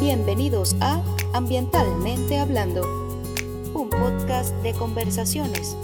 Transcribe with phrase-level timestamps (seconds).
[0.00, 1.02] Bienvenidos a
[1.34, 2.82] Ambientalmente Hablando,
[3.74, 5.76] un podcast de conversaciones,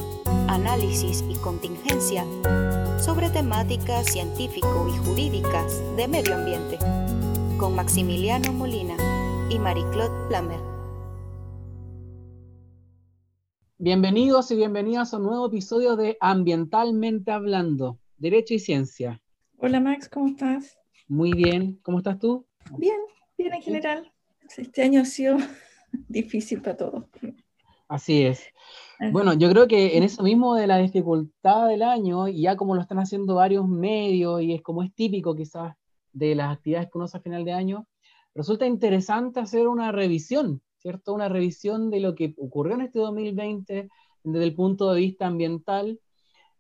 [0.47, 2.25] análisis y contingencia
[3.01, 6.79] sobre temáticas científico y jurídicas de medio ambiente,
[7.59, 8.97] con Maximiliano Molina
[9.51, 10.61] y Marie-Claude Plamer.
[13.79, 19.21] Bienvenidos y bienvenidas a un nuevo episodio de Ambientalmente Hablando, Derecho y Ciencia.
[19.59, 20.79] Hola Max, ¿cómo estás?
[21.09, 22.47] Muy bien, ¿cómo estás tú?
[22.79, 22.97] Bien,
[23.37, 24.13] bien en general.
[24.57, 25.37] Este año ha sido
[26.09, 27.05] difícil para todos.
[27.89, 28.45] Así es.
[29.13, 32.75] Bueno, yo creo que en eso mismo de la dificultad del año, y ya como
[32.75, 35.75] lo están haciendo varios medios, y es como es típico quizás
[36.13, 37.87] de las actividades que uno hace a final de año,
[38.35, 41.13] resulta interesante hacer una revisión, ¿cierto?
[41.13, 43.89] Una revisión de lo que ocurrió en este 2020
[44.23, 46.01] desde el punto de vista ambiental.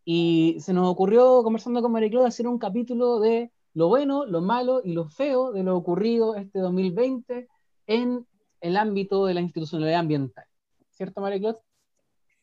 [0.04, 4.80] Y se nos ocurrió, conversando con María hacer un capítulo de lo bueno, lo malo
[4.82, 7.48] y lo feo de lo ocurrido este 2020
[7.86, 8.26] en
[8.60, 10.44] el ámbito de la institucionalidad ambiental.
[10.90, 11.58] ¿Cierto, María Claude?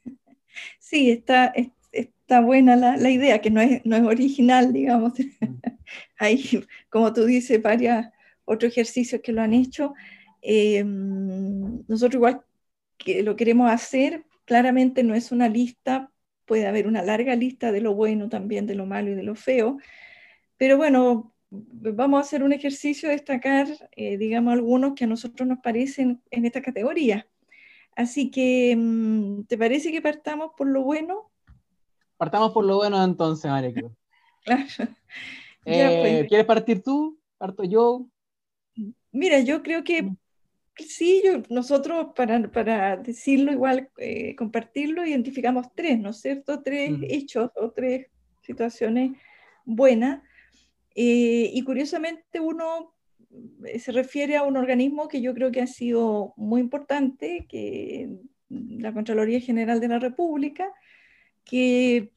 [0.79, 1.53] Sí, está,
[1.93, 5.13] está buena la, la, idea, que no es, no es original, digamos.
[5.17, 5.45] Mm.
[6.19, 8.05] Hay, como tú dices, varios
[8.43, 9.93] otros ejercicios que lo han hecho.
[10.41, 12.41] Eh, nosotros igual
[12.97, 16.11] que lo queremos hacer, claramente no es una lista,
[16.45, 19.35] puede haber una larga lista de lo bueno también, de lo malo y de lo
[19.35, 19.77] feo,
[20.61, 25.49] pero bueno, vamos a hacer un ejercicio de destacar, eh, digamos, algunos que a nosotros
[25.49, 27.27] nos parecen en esta categoría.
[27.95, 31.31] Así que, mm, ¿te parece que partamos por lo bueno?
[32.15, 33.73] Partamos por lo bueno entonces, María
[34.45, 36.27] eh, pues.
[36.27, 37.19] ¿Quieres partir tú?
[37.39, 38.05] ¿Parto yo?
[39.11, 40.11] Mira, yo creo que
[40.77, 46.61] sí, yo, nosotros para, para decirlo igual, eh, compartirlo, identificamos tres, ¿no es cierto?
[46.61, 48.11] Tres hechos o tres
[48.43, 49.13] situaciones
[49.65, 50.21] buenas
[50.95, 52.93] eh, y curiosamente uno
[53.65, 58.09] eh, se refiere a un organismo que yo creo que ha sido muy importante, que
[58.49, 60.71] la Contraloría General de la República,
[61.45, 62.11] que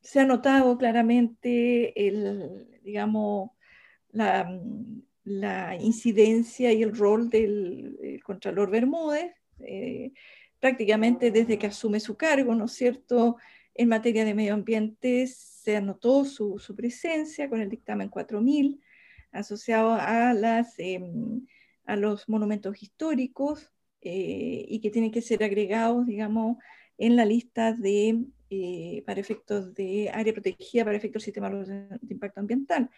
[0.00, 3.50] se ha notado claramente el, digamos,
[4.10, 4.60] la,
[5.24, 10.12] la incidencia y el rol del Contralor Bermúdez, eh,
[10.60, 13.36] prácticamente desde que asume su cargo, ¿no es cierto?,
[13.74, 15.22] en materia de medio ambiente
[15.66, 18.80] se anotó su, presencia con el dictamen 4000
[19.32, 19.98] asociado
[20.78, 21.44] em,
[21.86, 26.58] a los monumentos históricos eh, y que tienen que ser agregados, digamos,
[26.98, 32.14] en la lista de, eh, para efectos de área protegida, para efectos del sistema de
[32.14, 32.88] impacto ambiental,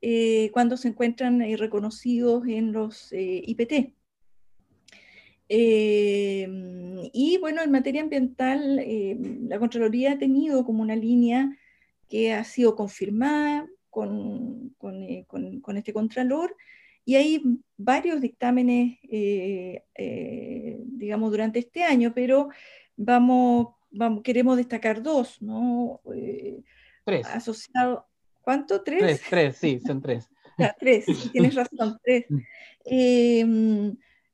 [0.00, 3.94] eh, cuando se encuentran reconocidos en los IPT.
[7.12, 8.84] y bueno, en materia ambiental,
[9.48, 11.56] la Contraloría ha tenido como una línea
[12.08, 16.56] que ha sido confirmada con, con, eh, con, este contralor
[17.04, 17.42] y hay
[17.76, 22.48] varios dictámenes, eh, eh, digamos, durante este año, pero
[22.96, 26.00] vamos, vamos queremos destacar dos, ¿no?
[27.04, 27.26] tres.
[27.26, 28.06] Asociado,
[28.40, 28.82] ¿cuánto?
[28.82, 29.00] ¿Tres?
[29.00, 30.28] Tres, tres, sí, son tres.
[30.80, 32.26] tres, tienes razón, tres.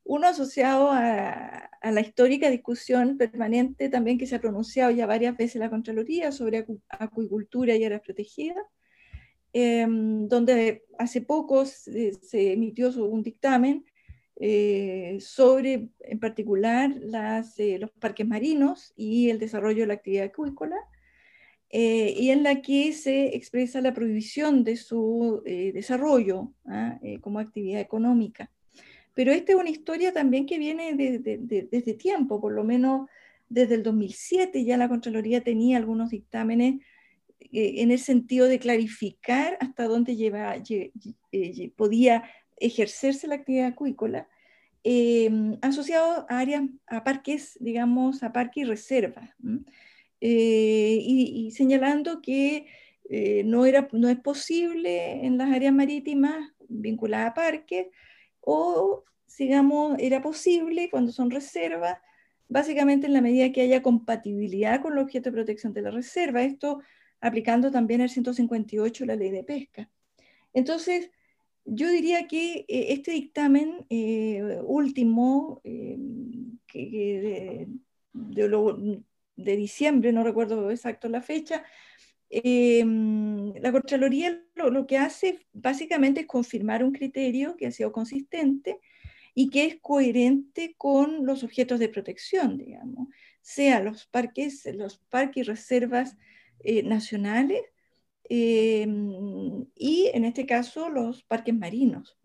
[0.05, 5.37] Uno asociado a, a la histórica discusión permanente también que se ha pronunciado ya varias
[5.37, 8.65] veces la Contraloría sobre acuicultura y áreas protegidas,
[9.53, 12.13] em, donde hace poco se,
[12.53, 13.85] emitió un dictamen
[14.37, 20.27] eh, sobre, en particular, las, eh, los parques marinos y el desarrollo de la actividad
[20.27, 20.77] acuícola,
[21.71, 26.99] eh, y en la que se expresa la prohibición de su desarrollo ¿ah?
[27.21, 28.51] como actividad económica.
[29.15, 33.09] Pero esta es una historia también que viene desde tiempo, por lo menos
[33.51, 36.77] desde el 2007 ya la Contraloría tenía algunos dictámenes
[37.53, 40.55] eh, en el sentido de clarificar hasta dónde lleva,
[41.33, 42.25] eh, podía
[42.57, 44.29] ejercerse la actividad acuícola,
[44.85, 49.31] em, asociado a áreas, a parques, digamos, a parques y reservas,
[50.21, 52.67] eh, y, señalando que
[53.45, 57.89] no, era, no es posible en las áreas marítimas vinculadas a parques
[58.41, 59.05] o
[59.39, 61.99] digamos, era posible cuando son reservas,
[62.49, 66.43] básicamente en la medida que haya compatibilidad con el objeto de protección de la reserva,
[66.43, 66.81] esto
[67.21, 69.91] aplicando también el 158, la ley de pesca.
[70.53, 71.11] Entonces,
[71.65, 75.97] yo diría que eh, este dictamen eh, último, eh,
[76.67, 77.69] que,
[78.13, 79.03] de,
[79.37, 81.65] de, diciembre, no recuerdo exacto la fecha,
[82.31, 88.79] la Contraloría lo, lo, que hace básicamente es confirmar un criterio que ha sido consistente
[89.35, 93.09] y que es coherente con los objetos de protección, digamos,
[93.43, 96.17] sea los parques, los parques y reservas
[96.61, 97.63] eh, nacionales
[98.29, 102.19] em, y en este caso los parques marinos.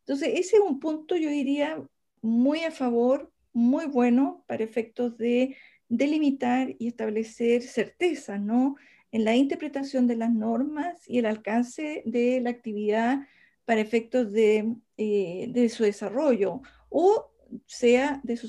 [0.00, 1.82] Entonces, ese es un punto, yo diría,
[2.20, 5.56] muy a favor, muy bueno para efectos de
[5.88, 8.76] delimitar y establecer certezas, ¿no?
[9.12, 13.26] En la interpretación de las normas y el alcance de la actividad
[13.64, 17.30] para efectos de, eh, de su desarrollo o
[17.66, 18.48] sea de su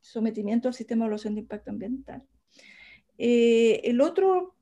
[0.00, 2.22] sometimiento al sistema de evaluación de impacto ambiental.
[3.18, 4.54] Eh, el otro,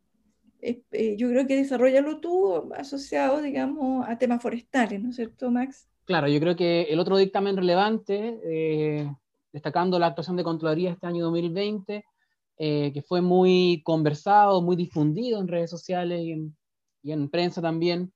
[0.61, 5.89] eh, yo creo que desarrollalo tú asociado, digamos, a temas forestales, ¿no es cierto, Max?
[6.05, 9.11] Claro, yo creo que el otro dictamen relevante, eh,
[9.53, 12.05] destacando la actuación de Contraloría este año 2020,
[12.59, 16.57] eh, que fue muy conversado, muy difundido en redes sociales y en,
[17.03, 18.13] y en, prensa también,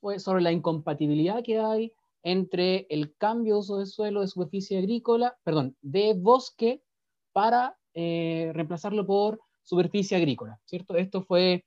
[0.00, 1.92] fue sobre la incompatibilidad que hay
[2.22, 6.82] entre el cambio de uso de suelo de superficie agrícola, perdón, de bosque
[7.32, 10.96] para eh, reemplazarlo por superficie agrícola, ¿cierto?
[10.96, 11.64] Esto fue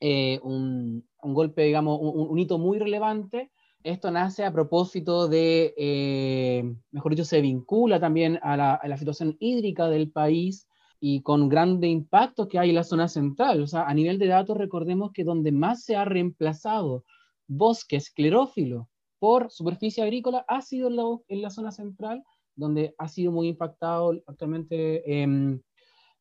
[0.00, 3.50] un, un, golpe, digamos, un, un hito muy relevante
[3.84, 9.88] esto nace a propósito de, eh, mejor dicho, se vincula también a la, situación hídrica
[9.88, 10.66] del país
[11.00, 13.62] y con grande impacto que hay en la zona central.
[13.62, 17.04] O sea, a nivel de datos, recordemos que donde más se ha reemplazado
[17.46, 18.88] bosque esclerófilo
[19.18, 20.88] por superficie agrícola ha sido
[21.28, 22.22] en la, zona central,
[22.56, 25.60] donde ha sido muy impactado actualmente, em,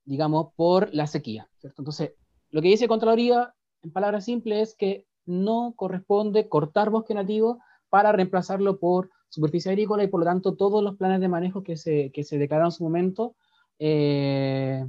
[0.05, 1.49] digamos, por la sequía.
[1.61, 2.13] Entonces,
[2.49, 7.59] lo que dice Contraloría, en palabras simples, es que no corresponde cortar bosque nativo
[7.89, 11.75] para reemplazarlo por superficie agrícola y por lo tanto todos los planes de manejo que
[11.75, 13.35] se, que se declararon en su momento,
[13.79, 14.85] eh,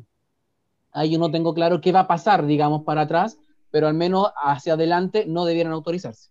[0.92, 3.38] ahí yo no tengo claro qué va a pasar, digamos, para atrás,
[3.70, 6.30] pero al menos hacia adelante no debieran autorizarse.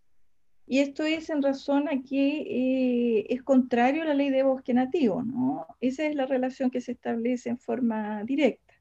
[0.65, 4.73] Y esto es en razón a que eh, es contrario a la ley de bosque
[4.73, 5.67] nativo, ¿no?
[5.81, 8.73] Esa es la relación que se establece en forma directa.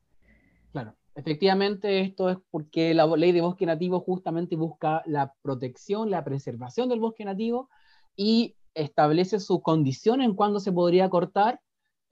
[0.70, 0.94] Claro.
[1.14, 6.88] Efectivamente, esto es porque la ley de bosque nativo justamente busca la protección, la preservación
[6.88, 7.68] del bosque nativo
[8.16, 11.60] y establece su condición en cuándo se podría cortar,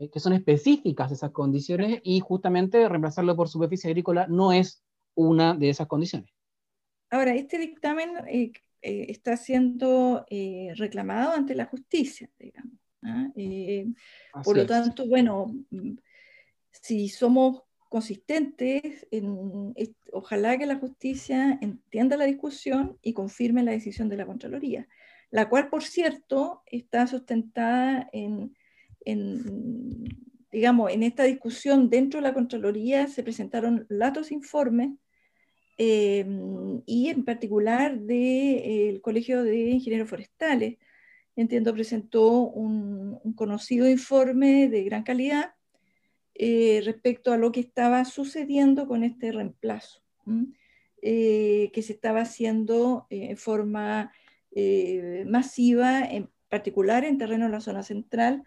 [0.00, 4.82] eh, que son específicas esas condiciones, y justamente reemplazarlo por superficie agrícola no es
[5.14, 6.30] una de esas condiciones.
[7.10, 10.24] Ahora, este dictamen eh, eh, está siendo
[10.76, 12.78] reclamado ante la justicia, digamos.
[13.02, 13.28] ¿ah?
[14.42, 15.54] por lo tanto, bueno,
[16.70, 19.74] si somos consistentes en,
[20.12, 24.88] ojalá que la justicia entienda la discusión y confirme la decisión de la Contraloría,
[25.30, 28.54] la cual, por cierto, está sustentada en,
[30.52, 34.90] digamos, en esta discusión dentro de la Contraloría se presentaron latos informes
[35.78, 36.26] eh,
[36.86, 40.76] y en particular del eh, Colegio de Ingenieros Forestales,
[41.36, 45.54] entiendo, presentó un conocido informe de gran calidad
[46.42, 50.00] eh, respecto a lo que estaba sucediendo con este reemplazo,
[51.02, 54.10] eh, que se estaba haciendo eh, en forma
[55.26, 58.42] masiva, en particular en terreno de la zona central,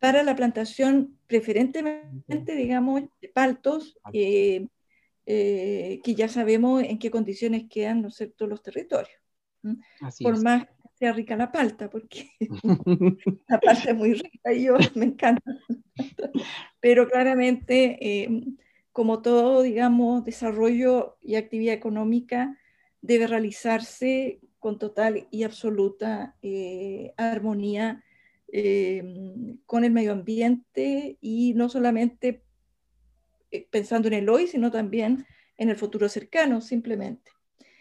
[0.00, 4.68] para la plantación preferentemente, digamos, de paltos, que
[6.04, 8.08] ya sabemos en qué condiciones quedan ¿no
[8.48, 9.20] los territorios.
[10.20, 10.66] Por más
[11.00, 12.30] sea rica la palta, porque
[13.48, 15.58] la palta es muy rica y yo me encanta.
[16.80, 18.44] Pero claramente, eh,
[18.92, 22.58] como todo, digamos, desarrollo y actividad económica
[23.00, 28.04] debe realizarse con total y absoluta eh, armonía
[28.52, 32.44] eh, con el medio ambiente y no solamente
[33.70, 35.26] pensando en el hoy, sino también
[35.56, 37.30] en el futuro cercano, simplemente.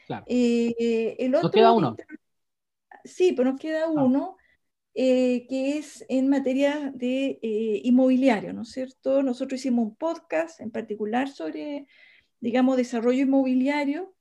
[0.08, 0.26] Claro.
[0.28, 1.96] el otro queda uno
[3.04, 3.90] sí, pero nos queda ah.
[3.90, 4.38] uno
[4.94, 9.24] eh, que es en materia de eh, inmobiliario, ¿no es cierto?
[9.24, 11.88] Nosotros hicimos un podcast en particular sobre,
[12.40, 14.14] digamos, desarrollo inmobiliario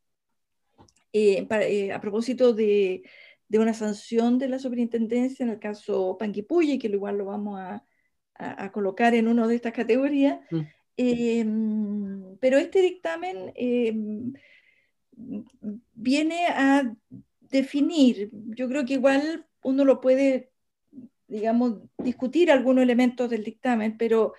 [1.12, 3.02] eh, a propósito de,
[3.56, 7.84] una sanción de la superintendencia en el caso Panguipulli, que igual lo vamos a,
[8.72, 10.38] colocar en una de estas categorías.
[10.50, 10.60] Mm.
[10.96, 14.32] Em, pero este dictamen em,
[15.94, 16.94] viene a
[17.40, 20.52] definir, yo creo que igual uno lo puede,
[21.26, 24.34] digamos, discutir algunos elementos del dictamen, pero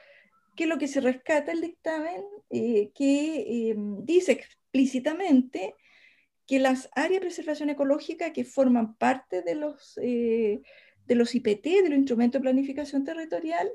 [0.56, 2.24] ¿qué es lo que se rescata el dictamen?
[2.50, 5.75] Eh, que em, dice explícitamente
[6.50, 10.63] que las áreas de preservación ecológica que forman parte de los, eh,
[11.06, 13.70] de los IPT, de los instrumentos de planificación territorial,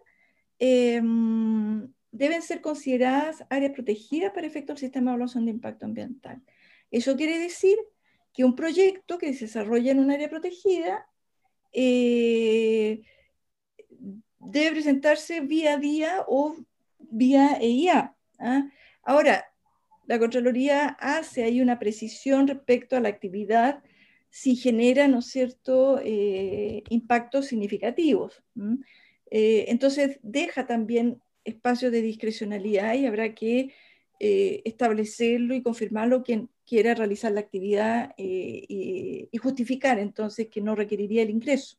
[0.59, 6.43] em, deben ser consideradas áreas protegidas para efectos del sistema de evaluación de impacto ambiental.
[6.90, 7.78] Eso quiere decir
[8.33, 11.07] que un proyecto que se desarrolla en un área protegida
[11.73, 13.02] eh,
[14.40, 16.57] debe presentarse vía día o
[16.99, 18.16] vía EIA.
[18.40, 18.69] ¿ah?
[19.04, 19.53] Ahora,
[20.06, 23.82] la Contraloría hace ahí una precisión respecto a la actividad
[24.34, 28.42] si genera, ¿no es cierto?, eh, impactos significativos.
[29.30, 33.73] Eh, entonces, deja también espacios de discrecionalidad y habrá que
[34.18, 41.23] eh, establecerlo y confirmarlo quien quiera realizar la actividad y, justificar entonces que no requeriría
[41.23, 41.76] el ingreso.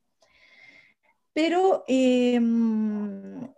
[1.34, 3.50] Pero em,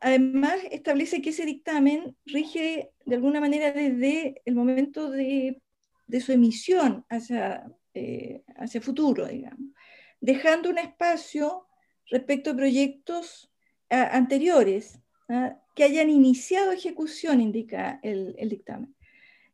[0.00, 5.62] además establece que ese dictamen rige de alguna manera desde el momento de,
[6.06, 7.66] de su emisión hacia
[7.98, 9.72] eh, hacia futuro, digamos,
[10.20, 11.66] dejando un espacio
[12.10, 13.50] respecto a proyectos
[13.88, 15.00] anteriores
[15.30, 15.58] ¿ah?
[15.74, 18.94] que hayan iniciado ejecución, indica el, dictamen,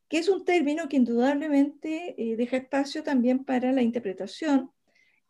[0.09, 4.73] que es un término que indudablemente eh, deja espacio también para la interpretación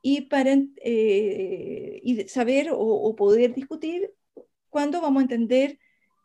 [0.00, 4.10] y para eh, y saber o, poder discutir
[4.72, 5.78] cuándo vamos a entender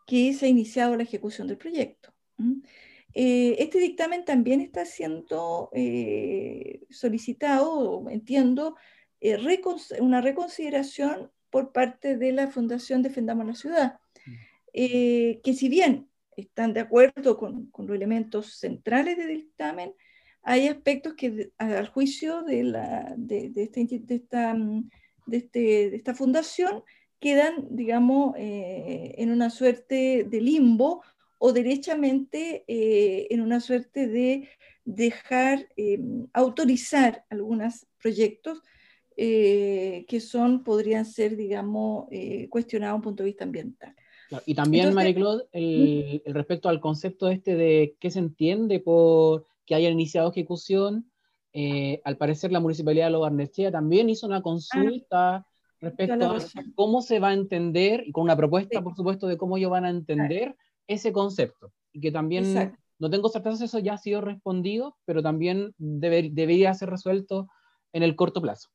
[0.08, 2.14] que se ha iniciado la ejecución del proyecto.
[3.14, 8.78] Eh, este dictamen también está siendo eh, solicitado, entiendo,
[9.20, 9.38] eh,
[10.00, 14.32] una reconsideración por parte de la Fundación Defendamos la Ciudad, mm.
[14.72, 19.94] que si bien están de acuerdo con, los elementos centrales del dictamen,
[20.42, 24.90] hay aspectos que al juicio de, la, de, este, esta, mm,
[25.32, 26.84] este, de, esta fundación
[27.20, 31.02] quedan, digamos, en una suerte de limbo
[31.40, 34.50] o derechamente eh, en una suerte de
[34.86, 36.00] dejar, eh,
[36.34, 38.62] autorizar algunos proyectos
[39.16, 42.08] eh, que son, podrían ser, digamos,
[42.50, 43.96] cuestionados desde un punto de vista ambiental.
[44.46, 49.90] y también, Marie-Claude, el, respecto al concepto este de qué se entiende por que haya
[49.90, 51.12] iniciado ejecución,
[52.04, 55.48] al parecer la Municipalidad de Lobarnechea también hizo una consulta ah,
[55.80, 56.40] respecto a
[56.76, 59.86] cómo se va a entender, y con una propuesta, por supuesto, de cómo ellos van
[59.86, 60.56] a entender
[60.88, 61.74] ese concepto.
[61.92, 66.74] Y que también, no tengo certeza si eso ya ha sido respondido, pero también debería
[66.74, 67.48] ser resuelto
[67.94, 68.70] en el corto plazo.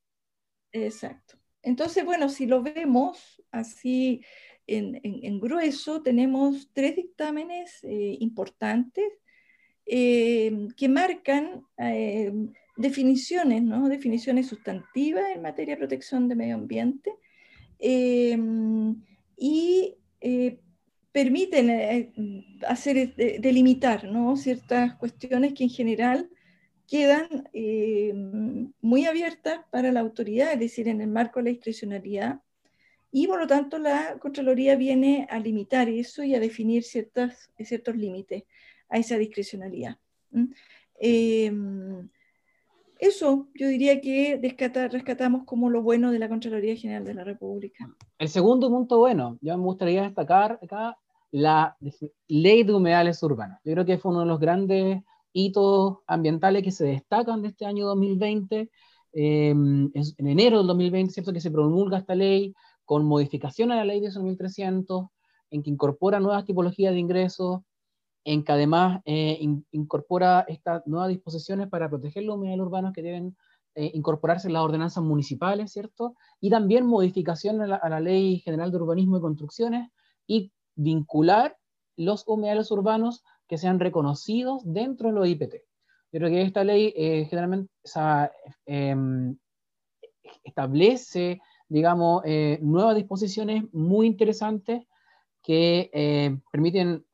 [0.73, 1.37] Exacto.
[1.62, 4.25] Entonces, bueno, si lo vemos así
[4.66, 9.12] en, grueso, tenemos tres dictámenes eh, importantes
[9.87, 12.32] eh, que marcan eh,
[12.76, 13.88] definiciones, ¿no?
[13.88, 17.12] definiciones sustantivas en materia de protección de medio ambiente
[17.79, 18.37] y
[21.12, 22.12] permiten eh,
[22.67, 24.37] hacer, eh, delimitar ¿no?
[24.37, 26.31] ciertas cuestiones que en general
[26.88, 28.12] quedan eh,
[28.81, 32.41] muy abiertas para la autoridad, es decir, en el marco de la discrecionalidad,
[33.11, 37.95] y por lo tanto la Contraloría viene a limitar eso y a definir ciertas, ciertos
[37.95, 38.45] límites
[38.88, 39.99] a esa discrecionalidad.
[40.99, 42.09] Em,
[43.02, 47.92] eso yo diría que rescatamos como lo bueno de la Contraloría General de la República.
[48.16, 50.97] El segundo punto bueno, yo me gustaría destacar acá
[51.32, 51.76] la
[52.28, 53.59] ley de humedales urbanos.
[53.64, 57.66] Yo creo que fue uno de los grandes hitos ambientales que se destacan de este
[57.66, 58.71] año 2020.
[59.14, 61.32] Em, en enero del 2020, ¿cierto?
[61.32, 62.54] Que se promulga esta ley
[62.85, 65.06] con modificación a la ley de 1300,
[65.50, 67.62] en que incorpora nuevas tipologías de ingresos,
[68.25, 69.38] en que además eh,
[69.73, 73.37] incorpora estas nuevas disposiciones para proteger los humedales urbanos que deben
[73.75, 76.14] eh, incorporarse en las ordenanzas municipales, ¿cierto?
[76.41, 79.91] Y también modificación a la, Ley General de Urbanismo y Construcciones
[80.26, 81.57] y vincular
[81.97, 85.55] los humedales urbanos que sean reconocidos dentro de los IPT.
[86.12, 87.73] Yo creo que esta ley eh, generalmente
[88.67, 89.37] em,
[90.45, 92.23] establece, digamos,
[92.61, 94.87] nuevas disposiciones muy interesantes
[95.43, 97.05] que permiten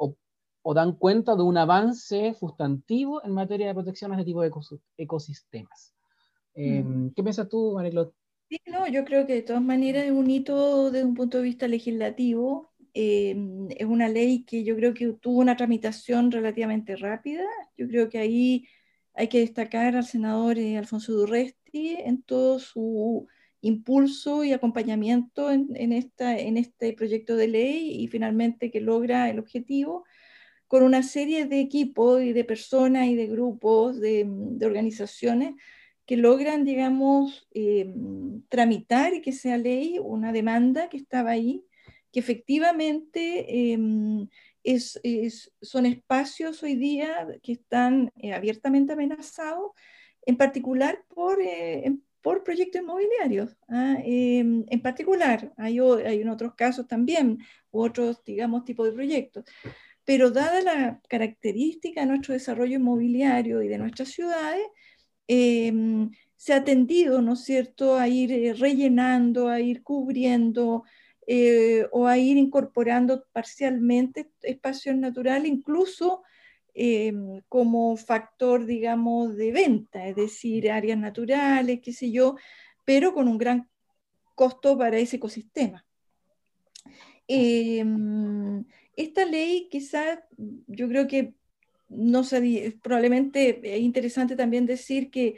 [0.63, 4.51] o, dan cuenta de un avance sustantivo en materia de protección a este tipo de
[4.97, 5.95] ecosistemas.
[6.55, 7.15] Em, mm.
[7.15, 8.09] ¿Qué piensas tú, María
[8.49, 11.43] Sí, no, yo creo que de todas maneras es un hito desde un punto de
[11.45, 17.45] vista legislativo Em, es una ley que yo creo que tuvo una tramitación relativamente rápida.
[17.77, 18.67] Yo creo que ahí
[19.15, 23.29] hay que destacar al senador eh, Alfonso Durresti en todo su
[23.61, 29.39] impulso y acompañamiento en, esta, en este proyecto de ley y finalmente que logra el
[29.39, 30.05] objetivo
[30.69, 34.29] con una serie de equipos y de personas y de grupos, de,
[34.65, 35.55] organizaciones
[36.07, 41.65] que logran, digamos, em, tramitar y que sea ley una demanda que estaba ahí
[42.13, 44.29] que efectivamente em,
[44.63, 45.01] es,
[45.63, 49.73] son espacios hoy día que están eh, abiertamente amenazados,
[50.27, 53.57] en particular por, eh, por proyectos inmobiliarios.
[53.69, 53.97] ¿ah?
[54.05, 57.39] Em, en particular, hay, hay otros casos también,
[57.71, 59.45] otros, digamos, tipos de proyectos.
[60.09, 64.67] Pero dada la característica de nuestro desarrollo inmobiliario y de nuestras ciudades,
[65.27, 70.85] em, se ha tendido, ¿no es cierto?, a ir eh, rellenando, a ir cubriendo
[71.27, 76.23] eh, o a ir incorporando parcialmente espacios naturales, incluso
[76.73, 82.37] em, como factor, digamos, de venta, es decir, áreas naturales, qué sé yo,
[82.87, 83.69] pero con un gran
[84.35, 85.85] costo para ese ecosistema.
[87.27, 88.65] Em,
[88.99, 90.19] esta ley quizás,
[90.67, 91.33] yo creo que
[91.89, 95.37] no sabía, probablemente es interesante también decir que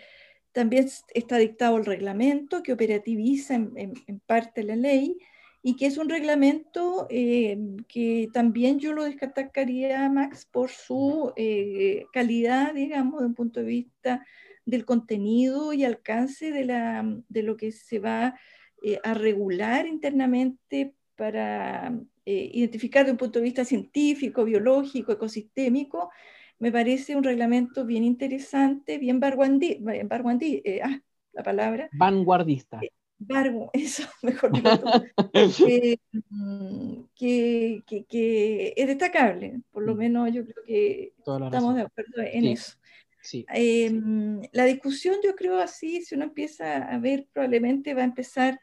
[0.52, 3.92] también está dictado el reglamento que operativiza en,
[4.26, 5.18] parte la ley
[5.62, 12.06] y que es un reglamento eh, que también yo lo destacaría, Max, por su eh,
[12.14, 14.26] calidad, digamos, de un punto de vista
[14.64, 18.34] del contenido y alcance de, la, de lo que se va
[18.82, 21.92] eh, a regular internamente para
[22.24, 26.10] identificar de un punto de vista científico, biológico, ecosistémico,
[26.58, 29.92] me parece un reglamento bien interesante, bien vanguardista,
[30.64, 30.98] eh, ah,
[31.34, 31.90] la palabra.
[31.92, 32.80] Vanguardista.
[32.80, 32.90] Eh,
[33.74, 34.82] eso, mejor dicho.
[35.68, 35.98] Eh,
[36.30, 39.98] mm, que, que, es destacable, por lo mm.
[39.98, 42.78] menos yo creo que estamos de acuerdo en eso.
[43.52, 48.58] Em, la discusión yo creo así, si uno empieza a ver, probablemente va a empezar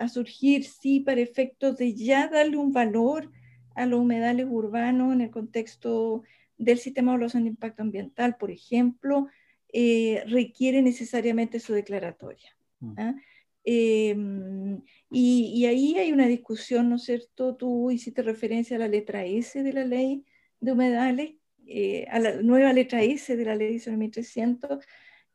[0.00, 3.30] a surgir, sí, para efectos de ya darle un valor
[3.74, 6.22] a los humedales urbanos en el contexto
[6.56, 9.28] del sistema de evaluación de impacto ambiental, por ejemplo,
[9.72, 12.56] eh, requiere necesariamente su declaratoria.
[12.80, 12.94] Mm.
[12.96, 13.14] ¿ah?
[13.62, 14.80] Em,
[15.10, 17.56] y, ahí hay una discusión, ¿no es cierto?
[17.56, 20.24] Tú hiciste referencia a la letra S de la ley
[20.60, 21.34] de humedales,
[21.66, 24.82] eh, a la nueva letra S de la ley 1300,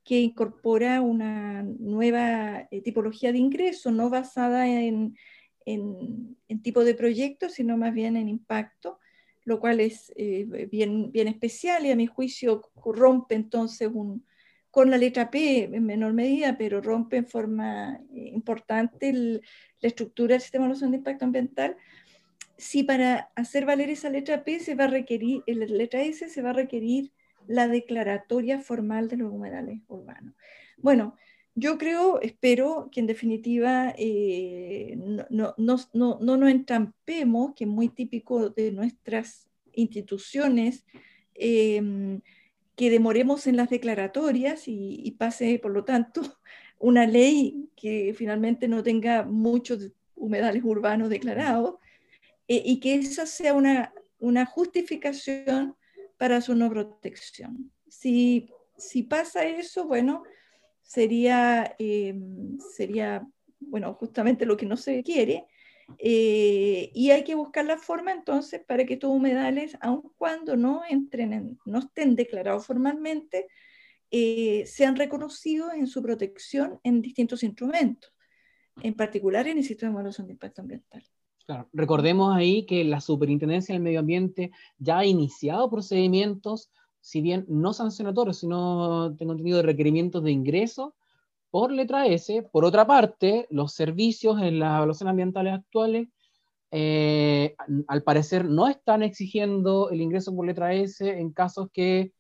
[0.05, 5.17] que incorpora una nueva eh, tipología de ingreso, no basada en,
[5.65, 8.99] en, en, tipo de proyecto, sino más bien en impacto,
[9.45, 14.23] lo cual es eh, bien, bien especial y a mi juicio rompe entonces un,
[14.69, 19.39] con la letra P en menor medida, pero rompe en forma eh, importante la
[19.81, 21.77] estructura del sistema de evaluación de impacto ambiental.
[22.57, 26.41] Si para hacer valer esa letra P se va a requerir, la letra S se
[26.43, 27.11] va a requerir
[27.47, 30.33] la declaratoria formal de los humedales urbanos.
[30.77, 31.15] Bueno,
[31.55, 37.69] yo creo, espero que en definitiva eh, no, no, no, no, nos entrampemos, que es
[37.69, 40.85] muy típico de nuestras instituciones,
[41.33, 42.21] em,
[42.75, 46.21] que demoremos en las declaratorias y, pase, por lo tanto,
[46.79, 51.75] una ley que finalmente no tenga muchos humedales urbanos declarados
[52.49, 55.75] eh, y que esa sea una, una justificación
[56.17, 57.71] para su no protección.
[57.87, 60.23] Si, si pasa eso, bueno,
[60.81, 62.15] sería, eh,
[62.75, 63.27] sería,
[63.59, 65.45] bueno, justamente lo que no se quiere.
[65.99, 70.81] Eh, y hay que buscar la forma entonces para que estos humedales, aun cuando no,
[70.89, 73.47] entren no estén declarados formalmente,
[74.09, 78.11] eh, sean reconocidos en su protección en distintos instrumentos,
[78.81, 81.03] en particular en el sistema de evaluación de impacto ambiental.
[81.73, 87.71] Recordemos ahí que la Superintendencia del Medio Ambiente ya ha iniciado procedimientos si bien no
[87.71, 90.95] sancionatorios, sino tengo entendido de requerimientos de ingreso
[91.51, 92.41] por letra S.
[92.51, 96.07] Por otra parte, los servicios en las evaluaciones ambientales actuales,
[96.71, 97.55] eh,
[97.87, 102.11] al parecer, no están exigiendo el ingreso por letra S en casos que,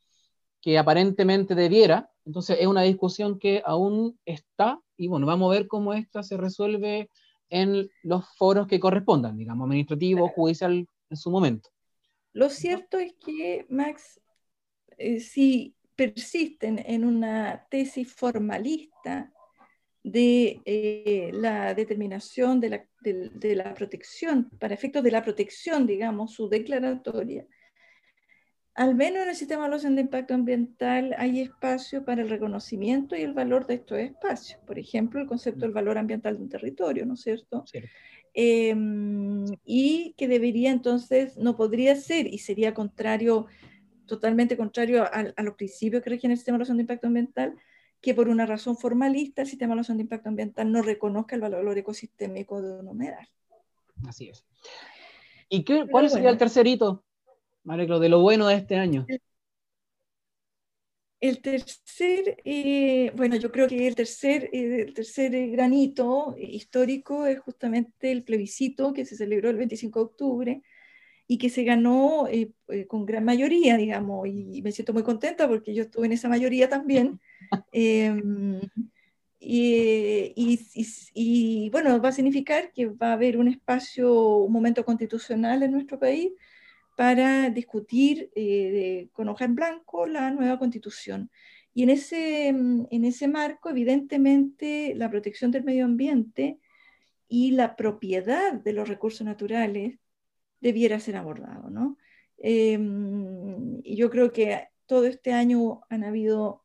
[0.61, 2.11] que aparentemente debiera.
[2.23, 6.37] Entonces, es una discusión que aún está y bueno, vamos a ver cómo esta se
[6.37, 7.09] resuelve
[7.49, 11.69] en los foros que correspondan, digamos, administrativo, judicial en su momento.
[12.33, 14.19] Lo cierto es que, Max,
[14.97, 19.31] eh, si persisten en una tesis formalista
[20.03, 26.33] de eh, la determinación de la, de, la, protección, para efectos de la protección, digamos,
[26.33, 27.47] su declaratoria,
[28.75, 33.15] al menos en el sistema de evaluación de impacto ambiental hay espacio para el reconocimiento
[33.15, 34.59] y el valor de estos espacios.
[34.67, 37.63] Por ejemplo, el concepto del valor ambiental de un territorio, ¿no es cierto?
[38.33, 43.47] Em, y que debería entonces, no podría ser y sería contrario
[44.05, 47.55] totalmente contrario a, los principios que rigen el sistema de evaluación de impacto ambiental,
[48.01, 51.41] que por una razón formalista el sistema de evaluación de impacto ambiental no reconozca el
[51.41, 53.27] valor ecosistémico de un humedal.
[54.05, 54.45] Así es.
[55.47, 57.05] ¿Y qué, cuál sería el tercer hito,
[57.65, 59.05] Mareclo, de lo bueno de este año?
[61.19, 67.39] El, tercer, eh, bueno, yo creo que el tercer, eh, el tercer granito histórico es
[67.39, 70.61] justamente el plebiscito que se celebró el 25 de octubre,
[71.27, 75.47] y que se ganó eh, eh, con gran mayoría, digamos, y me siento muy contenta
[75.47, 77.19] porque yo estuve en esa mayoría también.
[77.71, 78.61] Em,
[79.39, 80.59] y,
[81.13, 85.71] y, bueno, va a significar que va a haber un espacio, un momento constitucional en
[85.71, 86.31] nuestro país
[86.95, 91.29] para discutir eh, con hoja en blanco la nueva constitución.
[91.73, 96.59] Y en ese, en ese marco, evidentemente, la protección del medio ambiente
[97.27, 99.99] y la propiedad de los recursos naturales
[100.61, 101.97] debiera ser abordado, ¿no?
[102.37, 106.63] Em, y yo creo que todo este año han habido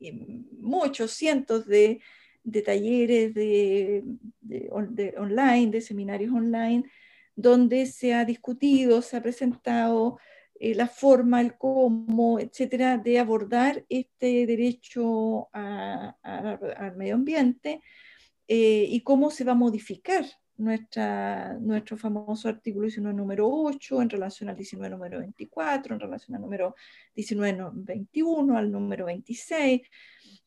[0.00, 2.00] em, muchos, cientos de,
[2.64, 4.04] talleres de,
[4.70, 6.84] online, de seminarios online,
[7.38, 10.18] donde se ha discutido, se ha presentado
[10.58, 17.80] eh, la forma, el cómo, etcétera, de abordar este derecho al medio ambiente
[18.48, 20.24] eh, y cómo se va a modificar
[20.56, 26.34] nuestra, nuestro famoso artículo 19 número 8 en relación al 19 número 24, en relación
[26.34, 26.74] al número
[27.14, 29.82] 19 21, al número 26,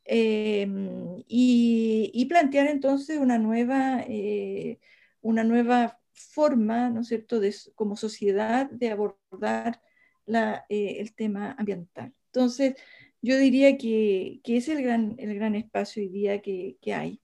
[0.04, 4.78] em, y, plantear entonces una nueva, eh,
[5.22, 9.82] una nueva forma, ¿no es cierto?, de, como sociedad de abordar
[10.26, 12.14] la, eh, el tema ambiental.
[12.28, 12.76] Entonces,
[13.22, 17.22] yo diría que, que es el gran, el gran espacio hoy día que, que hay,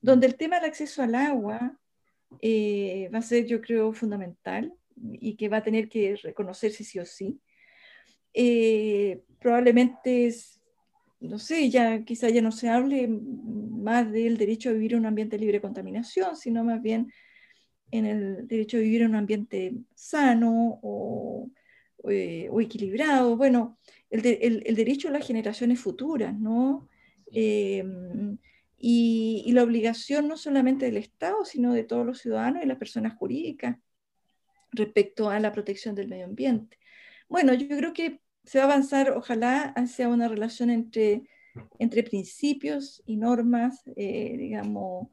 [0.00, 1.78] donde el tema del acceso al agua
[2.40, 6.98] eh, va a ser, yo creo, fundamental y que va a tener que reconocerse sí
[6.98, 7.40] o sí.
[8.34, 10.34] Eh, probablemente,
[11.20, 15.06] no sé, ya quizá ya no se hable más del derecho a vivir en un
[15.06, 17.12] ambiente libre de contaminación, sino más bien
[17.90, 21.50] en el derecho a vivir en un ambiente sano o,
[22.08, 23.36] eh, o equilibrado.
[23.36, 23.78] Bueno,
[24.10, 24.24] el,
[24.64, 26.88] el, derecho a las generaciones futuras, ¿no?
[28.78, 33.14] y, la obligación no solamente del Estado, sino de todos los ciudadanos y las personas
[33.14, 33.76] jurídicas
[34.72, 36.78] respecto a la protección del medio ambiente.
[37.28, 41.22] Bueno, yo creo que se va a avanzar, ojalá, hacia una relación entre,
[41.78, 45.08] entre principios y normas, eh, digamos,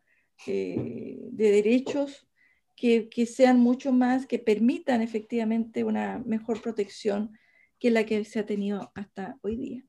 [0.48, 2.28] eh, de derechos
[2.76, 7.38] que, que, sean mucho más, que permitan efectivamente una mejor protección
[7.80, 9.84] que la que se ha tenido hasta hoy día.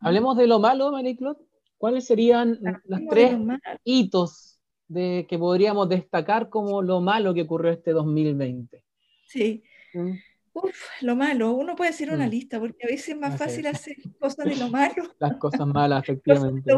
[0.00, 1.38] Hablemos de lo malo, Mariclot.
[1.76, 3.38] ¿Cuáles serían los tres
[3.84, 8.84] hitos de, que podríamos destacar como lo malo que ocurrió este 2020?
[9.26, 9.62] Sí.
[9.94, 10.12] ¿Mm?
[10.52, 11.52] Uf, lo malo.
[11.52, 12.30] Uno puede hacer una mm.
[12.30, 15.04] lista porque a veces es más fácil hacer cosas de lo malo.
[15.18, 16.70] Las cosas malas, efectivamente.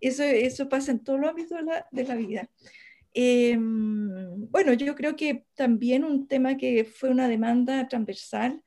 [0.00, 2.50] Eso, eso pasa en todos los ámbitos de la, de la vida.
[3.14, 8.62] Em, bueno, yo creo que también un tema que fue una demanda transversal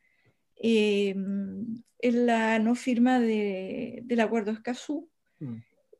[0.55, 5.55] em, es la no firma de, del acuerdo Escazú, Mm.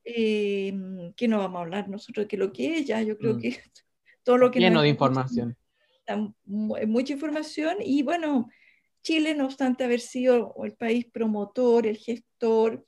[0.07, 3.39] Em, que no vamos a hablar nosotros de lo que es ya, yo creo mm.
[3.39, 3.49] que
[4.23, 4.59] todo lo que...
[4.59, 5.57] Lleno de información.
[6.45, 8.49] Mucha información y bueno,
[9.01, 12.85] Chile, no obstante haber sido el país promotor, el gestor,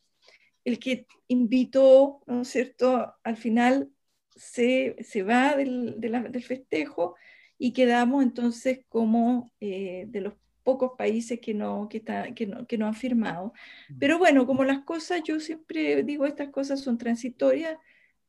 [0.64, 3.90] el que invitó, ¿no es cierto?, al final
[4.38, 7.16] se, se va del, del, festejo
[7.58, 12.68] y quedamos entonces como eh, de los pocos países que no, que, está, que, no,
[12.68, 13.54] que no han firmado.
[14.00, 17.78] Pero bueno, como las cosas, yo siempre digo, estas cosas son transitorias,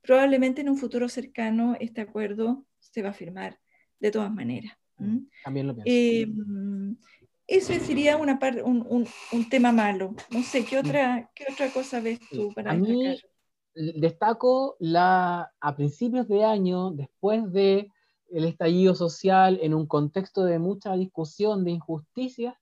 [0.03, 3.59] probablemente en un futuro cercano este acuerdo se va a firmar
[3.99, 4.73] de todas maneras.
[4.99, 5.91] Mm, también lo pienso.
[5.91, 6.27] Eh,
[7.49, 10.15] eso sería una un, un, un, tema malo.
[10.31, 13.19] No sé, ¿qué otra, qué otra cosa ves tú para a Mí,
[13.79, 17.91] destaco la, a principios de año, después de
[18.31, 22.55] el estallido social en un contexto de mucha discusión de injusticias,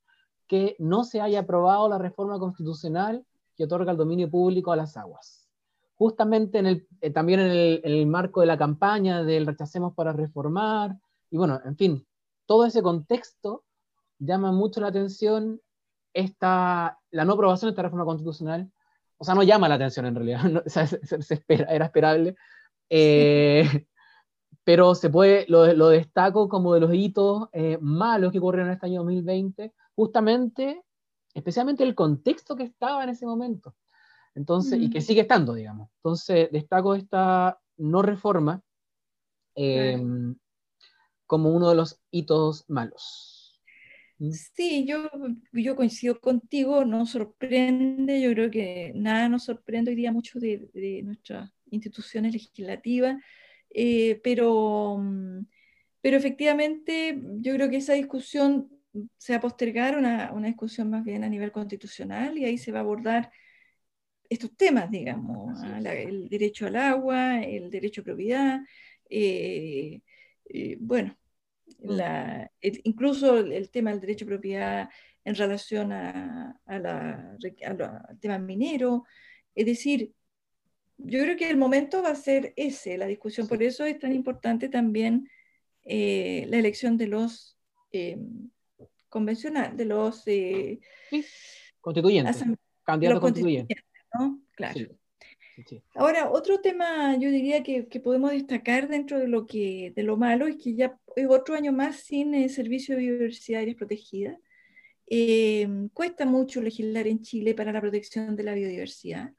[0.47, 3.25] que no se haya aprobado la reforma constitucional
[3.57, 5.49] que otorga el dominio público a las aguas.
[5.97, 10.97] Justamente en el, eh, también en el, marco de la campaña del rechacemos para reformar,
[11.31, 12.07] y bueno, en fin,
[12.45, 13.65] todo ese contexto
[14.19, 15.61] llama mucho la atención
[16.13, 18.71] esta, la no aprobación de esta reforma constitucional,
[19.19, 22.37] o sea, no llama la atención en realidad, se, espera, era esperable,
[22.91, 23.63] eh,
[24.65, 28.75] pero se puede, lo, lo, destaco como de los hitos eh, malos que ocurrieron en
[28.75, 30.83] este año 2020, justamente,
[31.35, 33.75] especialmente el contexto que estaba en ese momento,
[34.37, 35.03] entonces, y que mm.
[35.03, 35.89] sigue estando, digamos.
[35.97, 38.63] Entonces, destaco esta no reforma
[39.55, 40.37] em,
[41.27, 43.36] como uno de los hitos malos.
[44.55, 45.11] Sí, yo,
[45.53, 50.71] yo coincido contigo, nos sorprende, yo creo que nada nos sorprende hoy día mucho de,
[50.73, 53.23] de nuestras instituciones legislativas,
[53.71, 55.47] eh, pero, mm,
[56.01, 58.71] pero efectivamente yo creo que esa discusión
[59.19, 62.73] se va a postergar una, una, discusión más bien a nivel constitucional y ahí se
[62.73, 63.31] va a abordar
[64.31, 68.61] estos temas, digamos, el derecho al agua, el derecho a propiedad,
[69.11, 70.01] eh,
[70.49, 71.17] eh, bueno,
[71.81, 74.91] la, incluso el, tema del derecho a propiedad
[75.25, 79.05] en relación a, a la, al tema minero,
[79.55, 80.13] es decir,
[80.99, 83.49] yo creo que el momento va a ser ese, la discusión.
[83.49, 85.29] Por eso es tan importante también
[85.85, 87.59] eh, la elección de los
[87.93, 88.19] eh,
[89.09, 90.81] convencionales, de los eh,
[91.81, 92.43] constituyentes,
[92.83, 93.79] candidatos constituyentes.
[94.15, 94.41] ¿no?
[94.53, 94.81] Claro.
[95.95, 100.47] Ahora, otro tema yo diría que, podemos destacar dentro de lo, que, de lo malo
[100.47, 104.39] es que ya es otro año más sin servicio de biodiversidad protegida.
[105.09, 109.33] Eh, cuesta mucho legislar en Chile para la protección de la biodiversidad.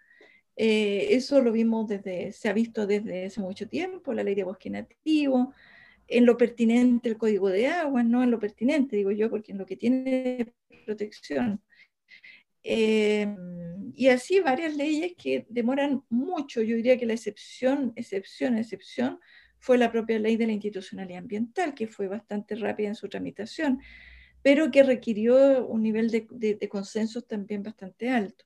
[0.55, 4.43] Eh, eso lo vimos desde, se ha visto desde hace mucho tiempo, la ley de
[4.43, 5.53] bosque nativo,
[6.07, 9.59] en lo pertinente el código de agua, no en lo pertinente, digo yo, porque en
[9.59, 10.53] lo que tiene
[10.85, 11.61] protección.
[12.63, 13.27] Eh,
[13.93, 19.19] y así varias leyes que demoran mucho, yo diría que la excepción, excepción, excepción,
[19.67, 23.81] fue la propia ley de la institucionalidad ambiental, que fue bastante rápida en su tramitación,
[24.41, 28.45] pero que requirió un nivel de, de, consenso también bastante alto.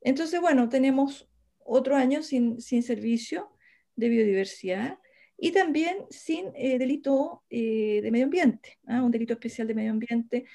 [0.00, 1.30] Entonces, bueno, tenemos
[1.64, 3.48] otro año sin, sin servicio
[3.94, 4.98] de biodiversidad
[5.38, 9.04] y también sin eh, delito eh, de medio ambiente, ¿ah?
[9.04, 10.46] un delito especial de medio ambiente.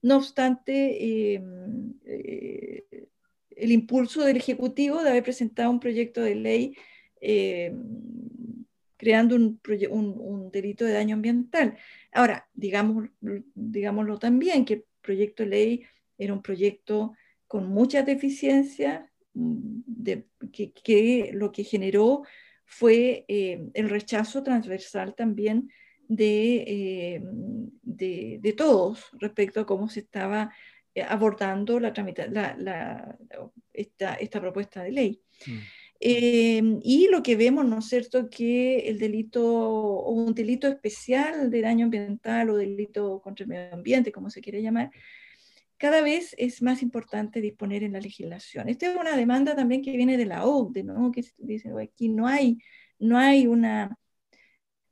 [0.00, 2.84] No obstante, em, eh,
[3.50, 6.76] el impulso del Ejecutivo de haber presentado un proyecto de ley
[7.20, 8.20] em,
[9.00, 9.58] creando un,
[9.88, 11.78] un, delito de daño ambiental.
[12.12, 13.08] Ahora, digamos,
[13.54, 15.82] digámoslo también, que el proyecto de ley
[16.18, 17.14] era un proyecto
[17.46, 22.24] con muchas deficiencias, mm, de, que, lo que generó
[22.66, 25.70] fue eh, el rechazo transversal también
[26.06, 30.52] de, eh, de, todos respecto a cómo se estaba
[30.94, 31.90] eh, abordando la,
[32.58, 33.16] la,
[33.72, 35.22] esta, esta, propuesta de ley.
[35.46, 35.58] Mm.
[36.02, 41.50] Em, y lo que vemos, ¿no es cierto?, que el delito o un delito especial
[41.50, 44.90] de daño ambiental o delito contra el medio ambiente, como se quiere llamar,
[45.76, 48.68] cada vez es más importante disponer en la legislación.
[48.68, 51.12] Esta es una demanda también que viene de la OCDE, ¿no?
[51.12, 52.58] que dice aquí no hay,
[52.98, 53.98] no hay una,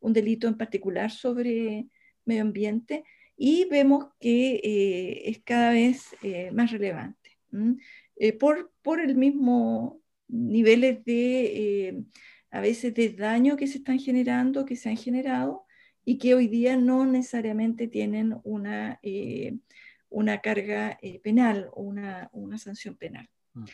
[0.01, 1.87] un delito en particular sobre
[2.25, 3.05] medio ambiente
[3.37, 7.38] y vemos que eh, es cada vez eh, más relevante
[8.16, 12.02] eh, por, por el mismo niveles de, eh,
[12.50, 15.64] a veces, de daño que se están generando, que se han generado
[16.04, 19.56] y que hoy día no necesariamente tienen una, eh,
[20.08, 23.28] una carga eh, penal o una, una, sanción penal.
[23.54, 23.64] Mm.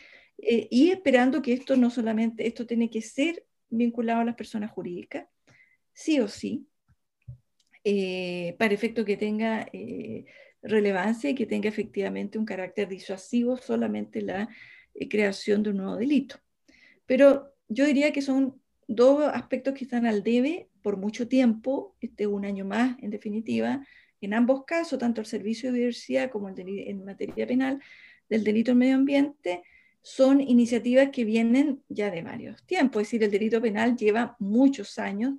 [0.69, 5.27] y esperando que esto no solamente, esto tiene que ser vinculado a las personas jurídicas,
[5.93, 6.67] sí o sí,
[8.57, 9.69] para efecto que tenga
[10.63, 14.49] relevancia y que tenga efectivamente un carácter disuasivo solamente la
[15.09, 16.39] creación de un nuevo delito.
[17.05, 22.27] Pero yo diría que son dos aspectos que están al debe por mucho tiempo, este
[22.27, 23.85] un año más en definitiva,
[24.21, 27.81] en ambos casos, tanto el servicio de diversidad como el en materia penal
[28.29, 29.63] del delito en medio ambiente,
[30.01, 34.99] son iniciativas que vienen ya de varios tiempos, es decir, el delito penal lleva muchos
[34.99, 35.33] años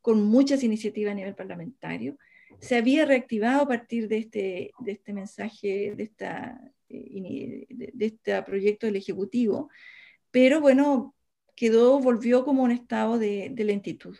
[0.00, 2.16] con muchas iniciativas a nivel parlamentario.
[2.58, 8.42] Se había reactivado a partir de este, de este mensaje, de, esta, eh, de este
[8.42, 9.68] proyecto del Ejecutivo,
[10.36, 11.14] pero bueno,
[11.54, 14.18] quedó, volvió como un estado de, lentitud.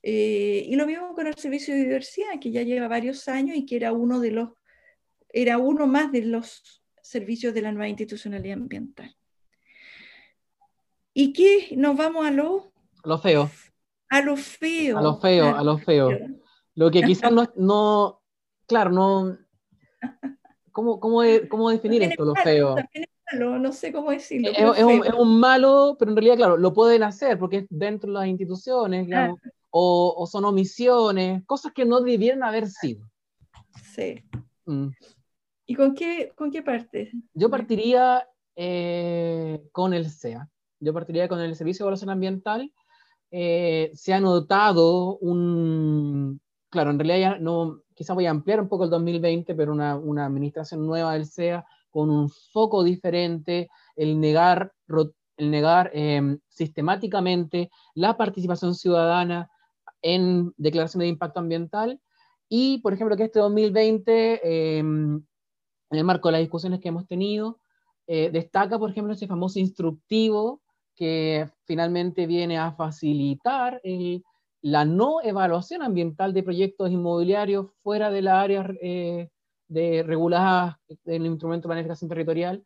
[0.00, 3.66] Eh, y lo mismo con el servicio de diversidad, que ya lleva varios años y
[3.66, 4.50] que era uno de los,
[5.30, 9.16] era uno más de los servicios de la nueva institucionalidad ambiental.
[11.12, 11.74] ¿Y qué?
[11.76, 12.72] Nos vamos a lo...
[13.02, 13.50] Lo feo.
[14.10, 14.96] A lo feo.
[14.96, 16.10] A lo feo, a lo feo.
[16.76, 18.22] Lo que quizás no, no,
[18.68, 19.36] claro, no...
[20.70, 22.76] ¿Cómo, cómo, cómo definir esto, lo feo?
[23.38, 24.50] No sé cómo decirlo.
[24.50, 28.26] Es, un, malo, pero en realidad, claro, lo pueden hacer porque es dentro de las
[28.26, 29.08] instituciones,
[29.70, 33.08] o, son omisiones, cosas que no debieran haber sido.
[33.94, 34.22] Sí.
[34.66, 34.88] Mm.
[35.66, 37.10] ¿Y con qué, con qué parte?
[37.32, 40.48] Yo partiría eh, con el SEA.
[40.80, 42.72] Yo partiría con el Servicio de Evaluación Ambiental.
[43.30, 48.68] Eh, se ha notado un, claro, en realidad ya no, quizá voy a ampliar un
[48.68, 54.18] poco el 2020, pero una, una administración nueva del SEA con un foco diferente, el
[54.18, 54.72] negar,
[55.36, 59.50] el negar em, sistemáticamente la participación ciudadana
[60.00, 62.00] en declaraciones de impacto ambiental.
[62.48, 65.16] Y, por ejemplo, que este 2020, em,
[65.90, 67.60] en el marco de las discusiones que hemos tenido,
[68.06, 70.60] eh, destaca, por ejemplo, ese famoso instructivo
[70.96, 73.80] que finalmente viene a facilitar
[74.62, 79.28] la no evaluación ambiental de proyectos inmobiliarios fuera de la área eh,
[79.72, 82.64] de reguladas del instrumento de planificación territorial,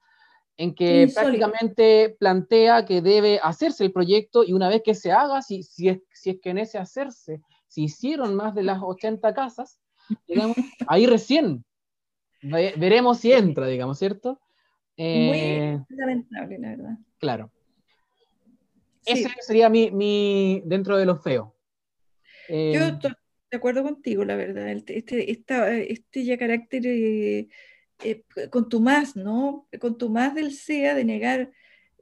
[0.56, 5.42] en que prácticamente plantea que debe hacerse el proyecto y una vez que se haga,
[5.42, 9.34] si, si, es, si es que en ese hacerse se hicieron más de las 80
[9.34, 9.78] casas,
[10.26, 10.56] digamos,
[10.88, 11.64] ahí recién
[12.42, 14.40] veremos si entra, digamos, ¿cierto?
[14.96, 16.98] Eh, Muy lamentable, la verdad.
[17.18, 17.50] Claro.
[19.04, 21.54] Ese sería mi, mi, dentro de lo feo.
[22.48, 22.98] Yo eh,
[23.50, 24.68] de acuerdo contigo, la verdad.
[24.68, 27.48] Este, este ya carácter eh,
[28.02, 29.68] eh, con tu más, ¿no?
[29.80, 31.52] Con tu más del SEA de negar,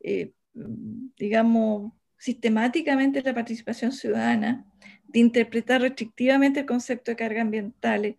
[0.02, 4.66] eh, digamos, sistemáticamente la participación ciudadana,
[5.06, 8.16] de interpretar restrictivamente el concepto de carga ambientales,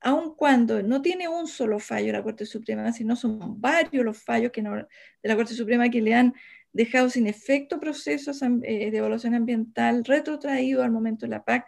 [0.00, 4.50] aun cuando no tiene un solo fallo la Corte Suprema, sino son varios los fallos
[4.50, 4.86] que de
[5.22, 6.34] la Corte Suprema que le han
[6.72, 11.66] dejado sin efecto procesos eh, de evaluación ambiental, retrotraído al momento de la PAC,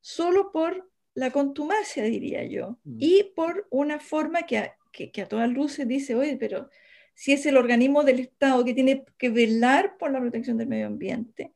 [0.00, 2.96] solo por la contumacia, diría yo, mm.
[3.00, 6.68] y por una forma que a, que, a todas luces dice, oye, pero
[7.14, 10.86] si es el organismo del Estado que tiene que velar por la protección del medio
[10.86, 11.52] ambiente,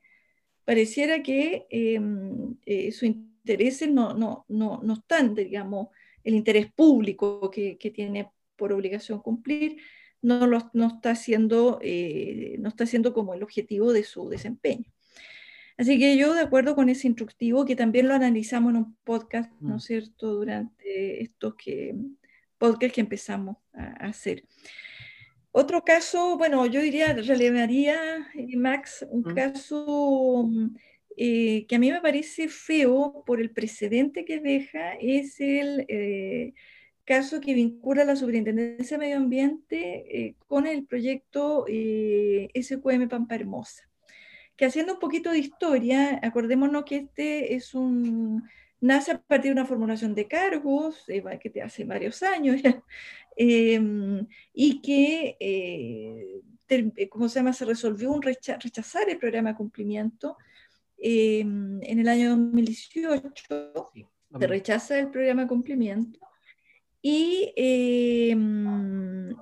[0.65, 5.87] pareciera que em, eh, sus intereses no, no, no, no están, digamos,
[6.23, 9.77] el interés público que, tiene por obligación cumplir,
[10.21, 14.92] no, lo, no, está haciendo, eh, no está siendo como el objetivo de su desempeño.
[15.77, 19.51] Así que yo, de acuerdo con ese instructivo, que también lo analizamos en un podcast,
[19.59, 19.87] ¿no es mm.
[19.87, 21.95] cierto?, durante estos que,
[22.57, 24.45] podcasts que empezamos a, hacer.
[25.51, 29.35] Otro caso, bueno, yo diría, relevaría, eh, Max, un mm.
[29.35, 30.49] caso
[31.17, 36.53] eh, que a mí me parece feo por el precedente que deja, es el eh,
[37.03, 43.92] caso que vincula la Superintendencia de Medio Ambiente con el proyecto SQM Pampa Hermosa.
[44.55, 48.43] Que haciendo un poquito de historia, acordémonos que este es un,
[48.79, 51.05] nace a partir de una formulación de cargos
[51.41, 52.61] que te hace varios años
[53.35, 56.41] em, y que,
[57.09, 60.37] ¿cómo se llama?, se resolvió un rechazar el programa de cumplimiento
[61.05, 63.91] Em, en el año 2018
[64.39, 66.17] se rechaza el programa de cumplimiento
[67.01, 69.35] y em,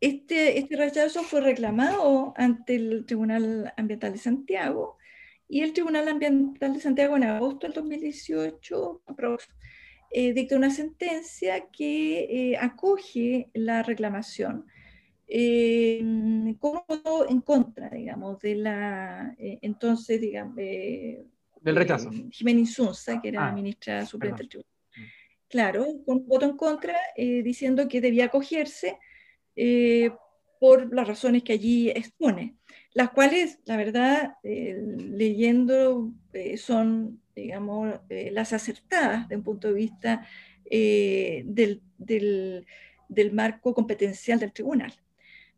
[0.00, 4.96] este, este rechazo fue reclamado ante el Tribunal Ambiental de Santiago
[5.48, 9.02] y el Tribunal Ambiental de Santiago en agosto del 2018
[10.10, 14.66] eh, dicta una sentencia que eh, acoge la reclamación
[15.30, 16.00] eh,
[16.58, 22.10] voto en contra, digamos, de la eh, entonces, digamos, del rechazo.
[22.30, 24.72] Jiménez Insunza, que era la ah, ministra suplente del tribunal.
[24.96, 25.02] Mm.
[25.48, 28.98] Claro, con voto en contra, eh, diciendo que debía acogerse
[30.60, 32.56] por las razones que allí expone,
[32.94, 36.12] las cuales, la verdad, leyendo,
[36.56, 40.26] son, digamos, las acertadas de un punto de vista
[40.64, 42.66] del, del,
[43.08, 44.92] del marco competencial del tribunal.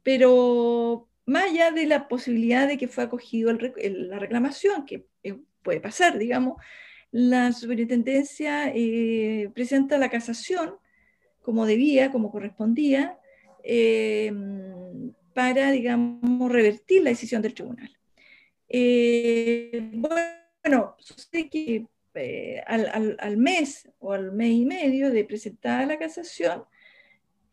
[0.02, 5.80] Pero más allá de la posibilidad de que fue acogido la reclamación, que eh, puede
[5.80, 6.60] pasar, digamos,
[7.12, 10.74] la superintendencia eh, presenta la casación
[11.40, 13.16] como debía, como correspondía,
[13.64, 14.32] eh,
[15.34, 17.90] para, digamos, revertir la decisión del tribunal.
[19.92, 21.86] bueno, sucede que
[22.66, 26.64] al, al, mes o al mes y medio de presentar la casación,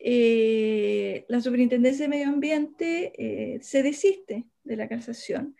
[0.00, 5.56] eh, la Superintendencia de Medio Ambiente eh, se desiste de la casación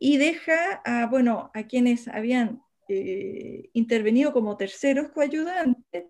[0.00, 6.06] y deja a, bueno, a quienes habían eh, intervenido como terceros coayudantes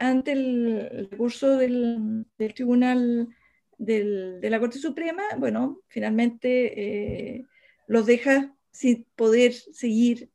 [0.00, 3.28] ante el, recurso del, Tribunal
[3.78, 7.46] de la Corte Suprema, bueno, finalmente
[7.86, 10.30] los deja sin poder seguir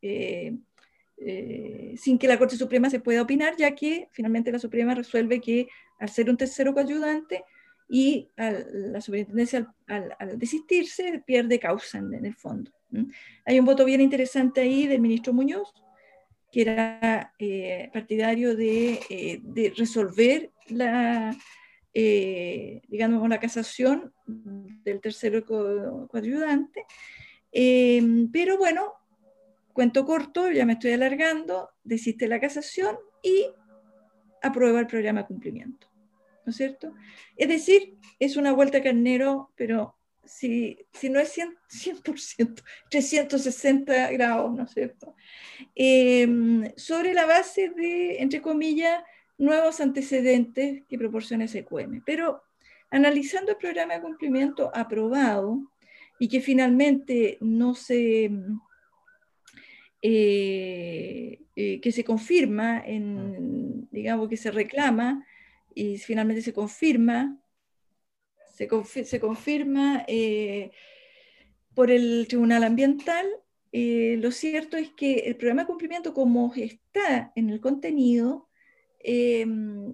[1.95, 5.67] sin que la Corte Suprema se pueda opinar, ya que finalmente la Suprema resuelve que
[5.99, 7.43] al ser un tercero coayudante
[7.89, 12.71] y la superintendencia al, desistirse pierde causa en, el fondo.
[13.45, 15.73] Hay un voto bien interesante ahí del ministro Muñoz,
[16.51, 21.35] que era eh, partidario eh, de, resolver la,
[21.93, 26.85] eh, digamos, la casación del tercero coayudante.
[27.51, 28.93] pero bueno,
[29.73, 33.47] cuento corto, ya me estoy alargando, desiste la casación y
[34.41, 35.87] aprueba el programa de cumplimiento.
[36.45, 36.95] ¿no es cierto?
[37.37, 39.98] Es decir, es una vuelta carnero, pero
[40.29, 45.15] si, si no es 100%, 100%, 360 grados, ¿no es cierto?
[45.75, 49.03] Em, sobre la base de, entre comillas,
[49.37, 52.03] nuevos antecedentes que proporciona SQM.
[52.05, 52.43] Pero
[52.91, 55.61] analizando el programa de cumplimiento aprobado
[56.19, 58.31] y que finalmente no se,
[60.01, 65.25] eh, eh, que se confirma, en, digamos que se reclama
[65.73, 67.38] y finalmente se confirma,
[68.85, 70.71] se, se confirma eh,
[71.73, 73.25] por el Tribunal Ambiental.
[73.71, 78.49] Eh, lo cierto es que el programa de cumplimiento, como está en el contenido,
[79.01, 79.45] eh,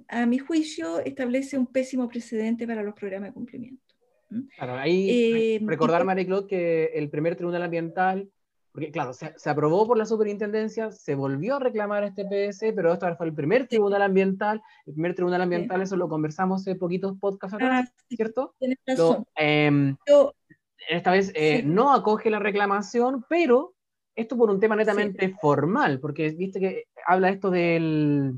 [0.08, 3.84] a mi juicio establece un pésimo precedente para los programas de cumplimiento.
[4.58, 8.30] Claro, ahí recordar, Marie-Claude, que el primer Tribunal Ambiental
[8.76, 13.08] porque claro, se, aprobó por la superintendencia, se volvió a reclamar este PS, pero esto
[13.16, 17.54] fue el primer tribunal ambiental, el primer tribunal ambiental, eso lo conversamos hace poquitos podcasts
[17.54, 18.54] atrás, ah, ¿cierto?
[19.38, 19.96] Em,
[20.90, 23.76] esta vez eh, no acoge la reclamación, pero
[24.14, 28.34] esto por un tema netamente formal, porque viste que habla esto del,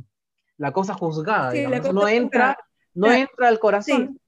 [0.58, 1.52] la cosa juzgada,
[1.92, 2.60] no entra,
[2.94, 4.20] no entra al corazón.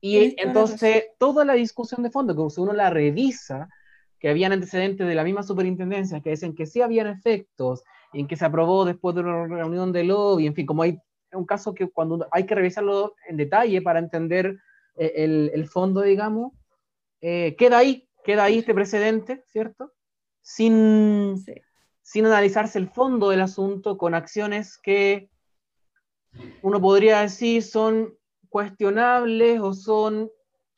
[0.00, 3.68] Y entonces toda la discusión de fondo, que si uno la revisa,
[4.18, 8.36] que habían antecedentes de la misma superintendencia que dicen que sí habían efectos, en que
[8.36, 10.98] se aprobó después de una reunión de lobby, en fin, como hay
[11.32, 14.58] un caso que cuando hay que revisarlo en detalle para entender
[14.96, 16.52] eh, el, el fondo, digamos,
[17.20, 19.92] eh, queda ahí, queda ahí este precedente, ¿cierto?
[20.40, 21.44] Sin,
[22.02, 25.30] sin analizarse el fondo del asunto con acciones que
[26.62, 28.14] uno podría decir son
[28.48, 30.30] cuestionables o son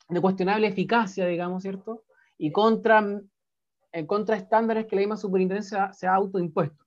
[0.09, 2.03] de cuestionable eficacia, digamos, ¿cierto?
[2.37, 3.21] Y contra,
[3.91, 6.85] en contra estándares que la misma superintendencia se ha autoimpuesto,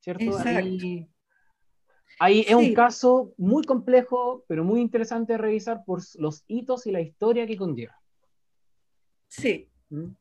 [0.00, 0.38] ¿cierto?
[0.44, 1.08] Ahí,
[2.18, 6.92] ahí es un caso muy complejo, pero muy interesante de revisar por los hitos y
[6.92, 8.00] la historia que conlleva.
[9.28, 9.68] Sí.
[9.90, 10.12] ¿Mm?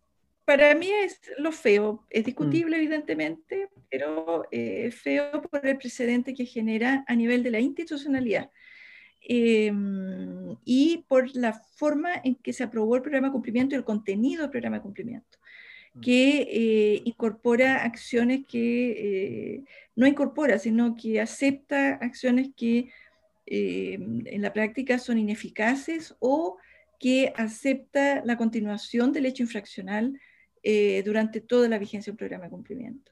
[0.45, 2.05] Para mí es lo feo.
[2.09, 2.79] Es discutible, mm.
[2.79, 8.51] evidentemente, pero eh, feo por el precedente que genera a nivel de la institucionalidad.
[9.27, 13.83] Em, y por la forma en que se aprobó el programa de cumplimiento y el
[13.83, 15.39] contenido del programa de cumplimiento.
[16.01, 19.63] Que eh, incorpora acciones que eh,
[19.95, 22.91] no incorpora, sino que acepta acciones que
[23.45, 26.57] em, en la práctica son ineficaces o
[26.99, 30.19] que acepta la continuación del hecho infraccional
[30.63, 33.11] eh, durante toda la vigencia del programa de cumplimiento,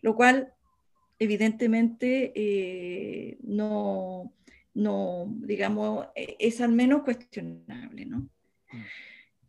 [0.00, 0.52] lo cual
[1.18, 4.32] evidentemente eh, no,
[4.72, 8.28] no, digamos, e, es al menos cuestionable, ¿no?
[8.72, 8.80] Mm.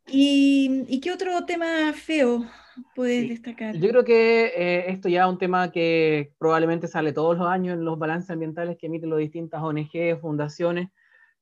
[0.08, 2.45] ¿Y, qué otro tema feo
[2.93, 3.76] puedes destacar?
[3.76, 7.74] Yo creo que eh, esto ya es un tema que probablemente sale todos los años
[7.74, 10.89] en los balances ambientales que emiten las distintas ONG, fundaciones,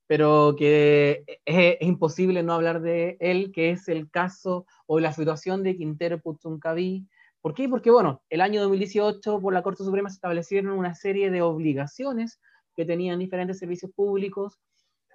[0.08, 5.64] pero que es, imposible no hablar de él, que es el caso o la situación
[5.64, 7.08] de Quintero Putzuncaví.
[7.42, 7.68] ¿Por qué?
[7.68, 12.40] Porque, bueno, el año 2018 por la Corte Suprema se establecieron una serie de obligaciones
[12.76, 14.60] que tenían diferentes servicios públicos.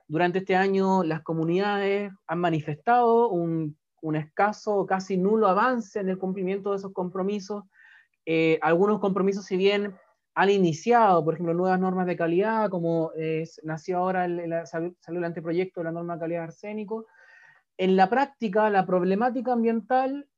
[0.09, 6.19] Durante este año las comunidades han manifestado un, un escaso casi nulo avance en el
[6.19, 7.65] cumplimiento de esos compromisos.
[8.25, 9.95] Eh, algunos compromisos, si bien
[10.35, 13.11] han iniciado, por ejemplo, nuevas normas de calidad, como
[13.65, 17.07] nació ahora, el, salió el anteproyecto de la norma de calidad arsénico.
[17.77, 20.29] En la práctica, la problemática ambiental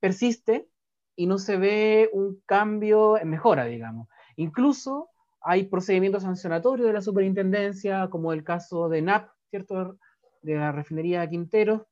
[0.00, 0.68] persiste
[1.16, 4.08] y no se ve un cambio en mejora, digamos.
[4.36, 5.10] Incluso
[5.46, 9.96] hay procedimientos sancionatorios de la superintendencia, como el caso de NAP, ¿cierto?
[10.42, 11.86] De la refinería Quintero,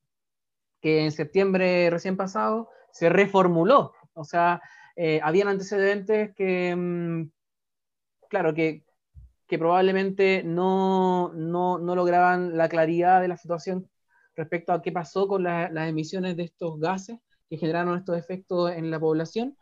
[0.81, 3.93] que en septiembre recién pasado se reformuló.
[4.15, 4.61] O sea,
[4.97, 7.31] eh, habían antecedentes que, mm,
[8.29, 8.85] claro, que,
[9.47, 13.89] que probablemente no, no, no, lograban la claridad de la situación
[14.35, 18.91] respecto a qué pasó con las emisiones de estos gases que generaron estos efectos en
[18.91, 19.57] la población.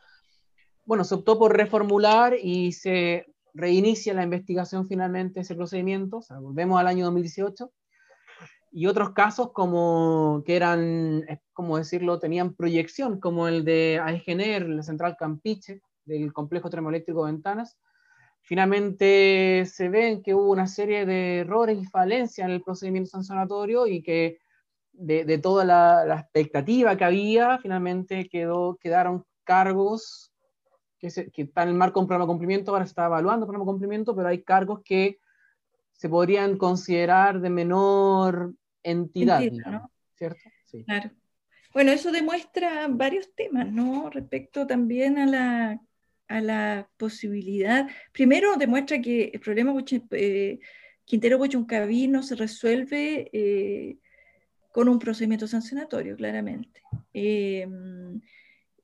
[0.86, 6.86] Bueno, se optó por reformular y se reinicia la investigación finalmente ese procedimiento, volvemos al
[6.86, 7.70] año 2018,
[8.74, 14.82] y otros casos como que eran, como decirlo, tenían proyección, como el de Aegener, la
[14.82, 17.76] central Campiche, del complejo termoeléctrico Ventanas,
[18.40, 23.86] finalmente se ven que hubo una serie de errores y falencias en el procedimiento sancionatorio
[23.86, 24.38] y que
[24.92, 30.31] de, toda la, expectativa que había, finalmente quedó, quedaron cargos
[31.02, 33.44] que, que están en el marco de un programa de cumplimiento, ahora se está evaluando
[33.44, 35.18] el programa de cumplimiento, pero hay cargos que
[35.92, 39.42] se podrían considerar de menor entidad,
[40.16, 40.40] ¿cierto?
[40.66, 40.84] Sí.
[40.84, 41.10] Claro.
[41.72, 44.10] Bueno, eso demuestra varios temas, ¿no?
[44.10, 45.80] Respecto también a la,
[46.28, 47.88] a la posibilidad.
[48.12, 49.74] Primero, demuestra que el problema
[50.10, 50.58] eh,
[51.04, 53.98] Quintero Bochuncaví no se resuelve eh,
[54.70, 56.82] con un procedimiento sancionatorio, claramente.
[57.12, 58.20] Em,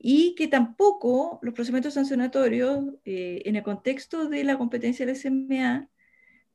[0.01, 5.89] y que tampoco los procedimientos sancionatorios, eh, en el contexto de la competencia del SMA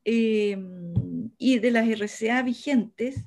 [0.04, 3.22] em, y de las RCA vigentes,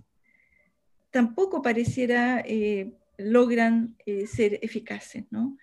[1.11, 5.57] tampoco pareciera eh, logran eh, ser eficaces, ¿no?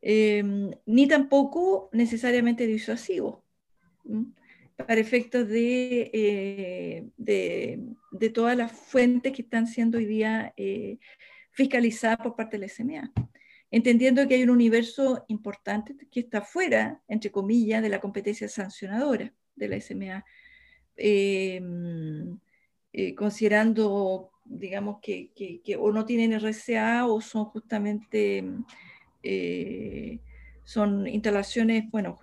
[0.00, 3.38] Em, ni tampoco necesariamente disuasivos,
[4.76, 7.80] para efectos eh, de,
[8.10, 10.52] de, todas las fuentes que están siendo hoy día
[11.52, 13.12] fiscalizadas por parte del SMA
[13.72, 19.32] entendiendo que hay un universo importante que está fuera, entre comillas, de la competencia sancionadora
[19.56, 20.24] de la SMA,
[20.96, 22.38] em,
[23.16, 28.44] considerando digamos, que, que, o no tienen RCA o son justamente,
[29.22, 30.18] eh,
[30.64, 32.18] son instalaciones, bueno,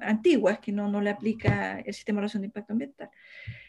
[0.00, 3.10] antiguas que no, no le aplica el sistema de evaluación de impacto ambiental.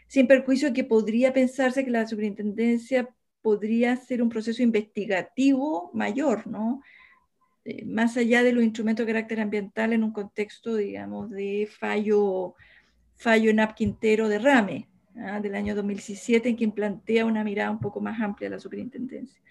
[0.08, 3.10] Sin perjuicio que podría pensarse que la superintendencia
[3.42, 6.82] podría ser un proceso investigativo mayor, ¿no?
[7.66, 12.56] Eh, más allá de los instrumentos de carácter ambiental en un contexto, digamos, de fallo
[13.16, 15.40] fallo en Quintero de Rame, ¿ah?
[15.40, 19.42] del año 2017, en quien plantea una mirada un poco más amplia de la superintendencia.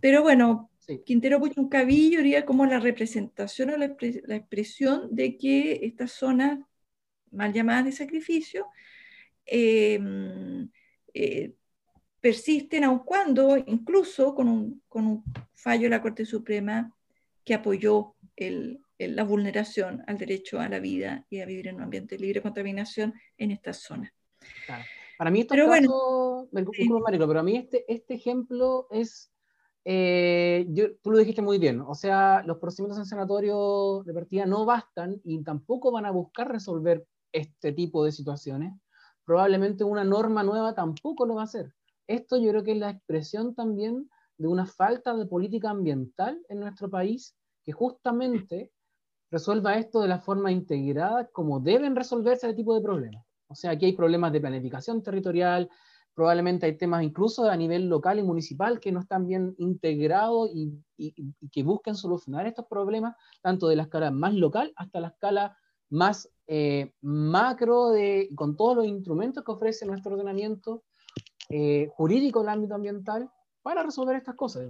[0.00, 0.70] Pero bueno,
[1.04, 6.58] Quintero puso un cabillo, diría como la representación o la, expresión de que estas zonas
[7.30, 8.66] mal llamadas de sacrificio
[9.46, 10.68] em,
[11.14, 11.54] eh,
[12.20, 15.24] persisten, aun cuando incluso con un, con un,
[15.54, 16.92] fallo de la Corte Suprema
[17.44, 21.82] que apoyó el, la vulneración al derecho a la vida y a vivir en un
[21.82, 24.12] ambiente libre de contaminación en estas zonas.
[25.18, 29.32] Para mí, pero bueno, pero a mí este, este ejemplo es,
[29.84, 34.64] eh, yo, tú lo dijiste muy bien, o sea, los procedimientos sancionatorios de partida no
[34.64, 38.74] bastan y tampoco van a buscar resolver este tipo de situaciones.
[39.24, 41.72] Probablemente una norma nueva tampoco lo va a hacer.
[42.08, 46.60] Esto yo creo que es la expresión también de una falta de política ambiental en
[46.60, 48.72] nuestro país que justamente
[49.30, 53.24] resuelva esto de la forma integrada como deben resolverse este tipo de problemas.
[53.48, 55.70] O sea, aquí hay problemas de planificación territorial,
[56.14, 60.72] probablemente hay temas incluso a nivel local y municipal que no están bien integrados y,
[61.50, 65.56] que busquen solucionar estos problemas, tanto de la escala más local hasta la escala
[65.90, 70.84] más eh, macro, de, con todos los instrumentos que ofrece nuestro ordenamiento
[71.48, 73.30] eh, jurídico del ámbito ambiental
[73.62, 74.68] para resolver estas cosas.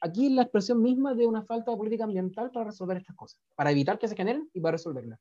[0.00, 3.70] aquí la expresión misma de una falta de política ambiental para resolver estas cosas, para
[3.70, 5.20] evitar que se generen y para resolverlas.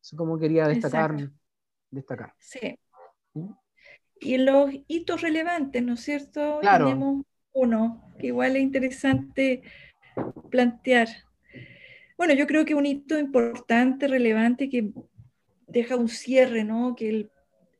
[0.00, 1.14] Eso como quería destacar.
[1.90, 2.34] destacar.
[2.38, 2.78] Sí.
[3.34, 3.52] ¿Mm?
[4.20, 6.60] Y los hitos relevantes, ¿no es cierto?
[6.60, 9.62] Tenemos uno que igual es interesante
[10.50, 11.08] plantear.
[12.16, 14.92] Bueno, yo creo que un hito importante, relevante, que
[15.66, 16.94] deja un cierre, ¿no?
[16.94, 17.30] Que el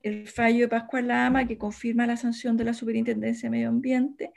[0.03, 4.33] el fallo de Pascual Lama que confirma la sanción de la Superintendencia de Medio Ambiente.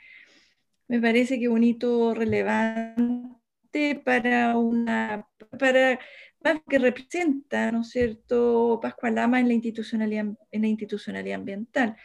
[0.87, 5.99] Me parece que un hito relevante para una, para,
[6.43, 11.95] más que representa, ¿no es cierto?, Pascual Lama en la institucionalidad, en la institucionalidad ambiental.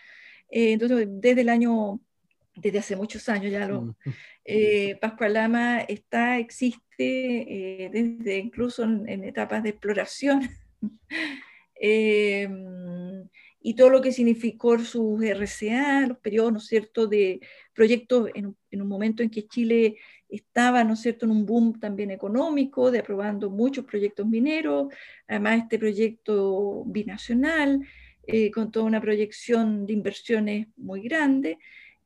[0.50, 2.00] Eh, entonces, desde el año,
[2.54, 3.94] desde hace muchos años ya lo, mm.
[4.44, 10.48] eh, Pascual Lama está, existe, eh, desde incluso en, en, etapas de exploración.
[13.60, 17.40] y todo lo que significó sus RCA, los periodos, ¿no es cierto?, de
[17.74, 19.96] proyectos en, un momento en que Chile
[20.28, 24.92] estaba, ¿no es cierto?, en un boom también económico, de aprobando muchos proyectos mineros,
[25.26, 27.86] además este proyecto binacional,
[28.26, 31.58] eh, con toda una proyección de inversiones muy grande,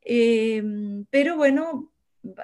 [0.05, 0.63] eh,
[1.11, 1.93] pero bueno,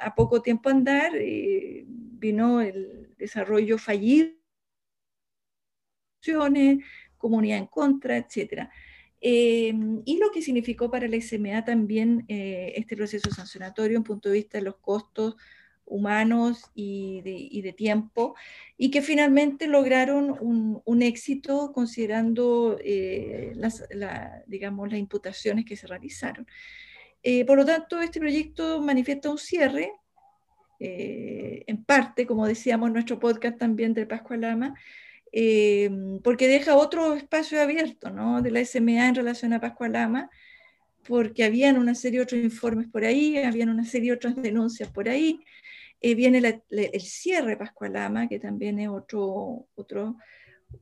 [0.03, 4.35] a poco tiempo andar eh, vino el desarrollo fallido,
[7.17, 8.71] comunidad en contra, etcétera.
[9.21, 14.29] Eh, y lo que significó para la SMA también eh, este proceso sancionatorio en punto
[14.29, 15.37] de vista de los costos
[15.85, 17.23] humanos y
[17.63, 18.35] de, tiempo,
[18.77, 23.89] y que finalmente lograron un, éxito considerando eh, las,
[24.47, 26.47] digamos, las imputaciones que se realizaron.
[27.47, 29.93] por lo tanto, este proyecto manifiesta un cierre,
[30.79, 34.75] en parte, como decíamos en nuestro podcast también del Pascual Lama,
[35.33, 35.91] eh,
[36.23, 38.43] porque deja otro espacio abierto ¿no?
[38.43, 40.31] de la SMA en relación a Pascual Lama,
[41.07, 44.91] porque habían una serie de otros informes por ahí, habían una serie de otras denuncias
[44.91, 45.41] por ahí.
[46.01, 50.17] Eh, viene el cierre de Pascual Lama, que también es otro, otro,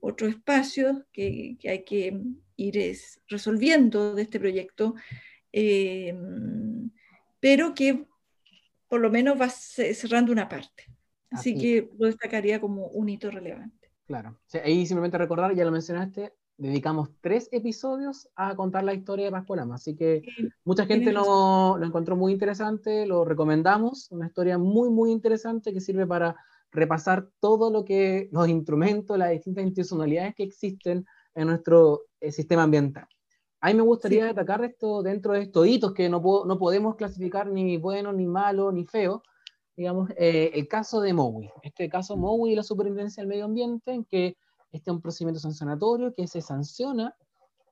[0.00, 2.20] otro espacio que, que hay que
[2.56, 4.94] ir resolviendo de este proyecto,
[5.52, 6.14] eh,
[7.40, 8.04] pero que
[8.88, 10.84] por lo menos va cerrando una parte.
[11.30, 13.85] Así que lo destacaría como un hito relevante.
[14.06, 14.38] Claro.
[14.64, 19.74] ahí simplemente recordar, ya lo mencionaste, dedicamos tres episodios a contar la historia de Pascualama,
[19.74, 20.22] así que
[20.64, 25.80] mucha gente lo, lo, encontró muy interesante, lo recomendamos, una historia muy, muy interesante que
[25.80, 26.36] sirve para
[26.70, 31.04] repasar todo lo que, los instrumentos, las distintas institucionalidades que existen
[31.34, 33.06] en nuestro eh, sistema ambiental.
[33.60, 37.48] A mí me gustaría destacar esto dentro de estos hitos que no, no podemos clasificar
[37.48, 39.22] ni bueno, ni malo, ni feo,
[39.76, 41.50] digamos, eh, el caso de Mowi.
[41.62, 44.36] Este caso Mowi y la Superintendencia del Medio Ambiente, en que
[44.72, 47.14] este es un procedimiento sancionatorio que se sanciona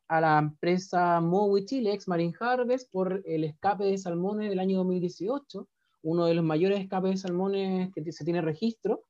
[0.08, 4.78] a la empresa Mowi Chile, ex Marine Harvest, por el escape de salmones del año
[4.78, 5.66] 2018,
[6.02, 9.04] uno de los mayores escapes de salmones que se tiene registro,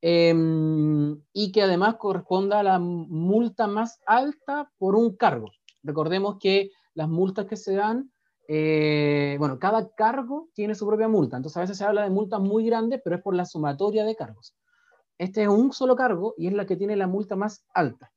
[0.00, 5.50] em, y que además corresponda a la multa más alta por un cargo.
[5.84, 8.10] Recordemos que las multas que se dan
[8.48, 12.40] eh, bueno, cada cargo tiene su propia multa, entonces a veces se habla de multas
[12.40, 14.54] muy grandes, pero es por la sumatoria de cargos.
[15.18, 18.12] Este es un solo cargo y es la que tiene la multa más alta.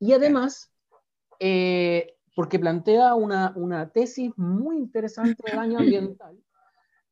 [0.00, 0.72] Y además,
[1.40, 6.38] eh, porque plantea una, una, tesis muy interesante de daño ambiental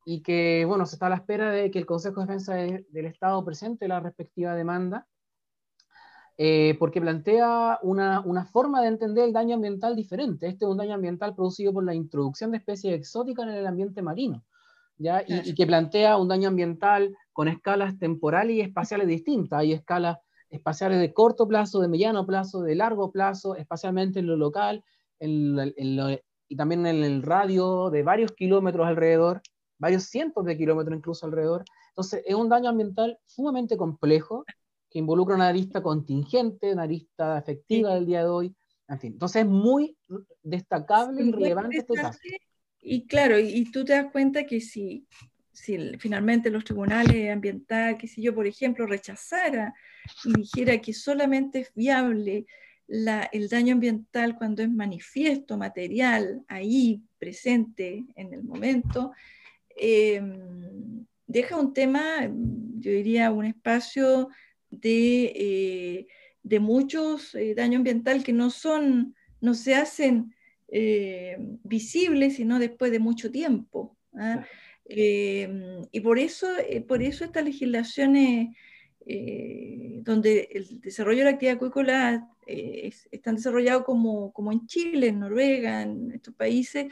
[0.05, 3.05] y que, bueno, se está a la espera de que el Consejo de Defensa del
[3.05, 5.05] Estado presente la respectiva demanda.
[6.37, 10.47] Eh, porque plantea una, una, forma de entender el daño ambiental diferente.
[10.47, 14.03] Este es un daño ambiental producido por la introducción de especies exóticas en el ambiente
[14.03, 14.43] marino,
[14.97, 15.23] ¿ya?
[15.27, 19.59] Y, y, que plantea un daño ambiental con escalas temporales y espaciales distintas.
[19.59, 20.17] Hay escalas
[20.49, 24.83] espaciales de corto plazo, de mediano plazo, de largo plazo, espacialmente en lo local,
[25.19, 29.41] y también en el radio de varios kilómetros alrededor,
[29.79, 31.65] varios cientos de kilómetros incluso alrededor.
[31.89, 34.45] Entonces, es un daño ambiental sumamente complejo
[34.99, 38.55] involucra una arista contingente, una arista efectiva del día de hoy.
[38.87, 39.97] En fin, entonces es muy
[40.43, 42.19] destacable y relevante este caso.
[42.81, 45.05] Y claro, y tú te das cuenta que si,
[45.51, 49.73] si finalmente los tribunales ambientales, que si yo, por ejemplo, rechazara
[50.23, 52.45] y dijera que solamente es viable
[52.87, 59.11] la, el daño ambiental cuando es manifiesto, material, ahí, presente en el momento,
[59.75, 60.21] eh,
[61.25, 64.29] deja un tema, yo diría, un espacio
[64.69, 66.07] de, eh,
[66.43, 70.33] de muchos eh, daños ambientales que no son, no se hacen
[71.63, 73.95] visibles, sino después de mucho tiempo.
[74.13, 74.45] ¿ah?
[74.89, 76.47] y por eso,
[76.89, 78.49] por eso estas legislaciones
[80.03, 85.19] donde el desarrollo de la actividad acuícola eh, están desarrollados como, como, en Chile, en
[85.19, 86.87] Noruega, en estos países,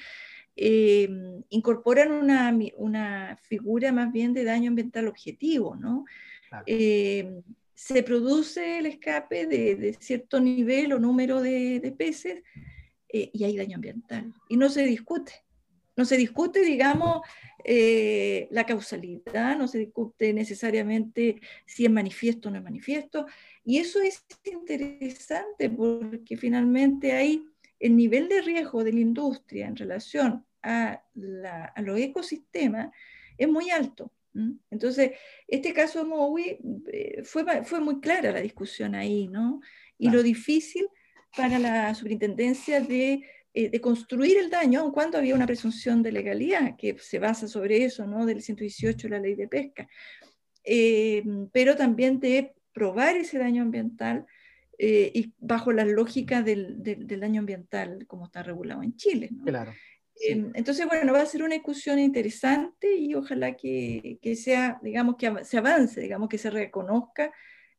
[0.55, 1.09] eh,
[1.49, 6.05] incorporan una, una, figura más bien de daño ambiental objetivo, ¿no?
[6.65, 7.41] Eh,
[7.75, 12.41] se produce el escape de, de, cierto nivel o número de, de peces
[13.07, 14.33] y hay daño ambiental.
[14.49, 15.45] Y no se discute.
[15.97, 17.21] No se discute, digamos,
[18.49, 23.25] la causalidad, no se discute necesariamente si es manifiesto o no es manifiesto.
[23.63, 27.45] Y eso es interesante porque finalmente hay
[27.79, 32.89] el nivel de riesgo de la industria en relación a, los ecosistemas
[33.37, 34.11] es muy alto.
[34.69, 35.11] Entonces,
[35.47, 36.57] este caso de Mowi
[36.91, 39.61] eh, fue, fue muy clara la discusión ahí, ¿no?
[39.97, 40.87] Y lo difícil
[41.35, 43.23] para la superintendencia de,
[43.53, 47.47] eh, de, construir el daño, aun cuando había una presunción de legalidad que se basa
[47.47, 48.25] sobre eso, ¿no?
[48.25, 49.87] Del 118 de la ley de pesca,
[50.63, 51.23] eh,
[51.53, 54.25] pero también de probar ese daño ambiental
[54.77, 59.29] eh, y bajo la lógica del, del, daño ambiental como está regulado en Chile.
[59.31, 59.45] ¿no?
[59.45, 59.73] Claro.
[60.21, 65.15] Em, entonces, bueno, va a ser una discusión interesante y ojalá que, que, sea, digamos,
[65.17, 67.31] que se avance, digamos, que se reconozca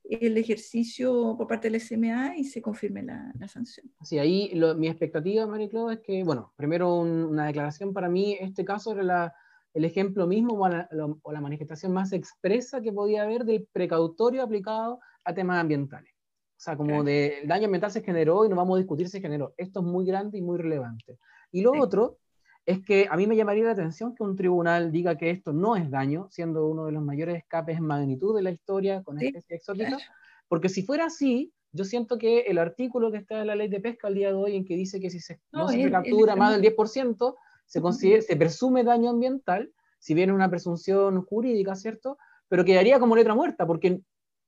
[0.08, 3.90] el ejercicio por parte del SMA y se confirme la, la sanción.
[4.02, 8.92] Sí, ahí mi expectativa, María es que, bueno, primero una declaración para mí, este caso
[8.92, 9.34] era la,
[9.74, 15.34] el ejemplo mismo o la, manifestación más expresa que podía haber del precautorio aplicado a
[15.34, 16.12] temas ambientales.
[16.12, 19.12] O sea, como de el daño ambiental se generó y no vamos a discutir si
[19.12, 19.52] se generó.
[19.58, 21.18] Esto es muy grande y muy relevante.
[21.52, 22.18] Y lo otro
[22.66, 25.76] es que a mí me llamaría la atención que un tribunal diga que esto no
[25.76, 29.60] es daño, siendo uno de los mayores escapes en magnitud de la historia con especies
[29.60, 30.02] exóticas,
[30.48, 33.80] porque si fuera así, yo siento que el artículo que está en la ley de
[33.80, 36.60] pesca al día de hoy, en que dice que si se, no, se captura más
[36.60, 37.36] del 10%,
[37.66, 42.18] se, considera, se presume daño ambiental, si bien es una presunción jurídica, ¿cierto?
[42.48, 44.00] Pero quedaría como letra muerta, porque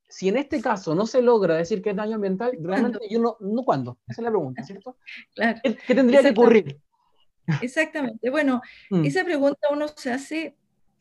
[0.08, 3.36] si en este caso no se logra decir que es daño ambiental, realmente yo no,
[3.40, 3.98] no ¿cuándo?
[4.08, 4.96] Esa es la pregunta, ¿cierto?
[5.34, 5.60] Claro.
[5.62, 6.80] ¿Qué, tendría que ocurrir?
[7.62, 8.30] Exactamente.
[8.30, 9.04] Bueno, mm.
[9.04, 10.56] esa pregunta uno se hace,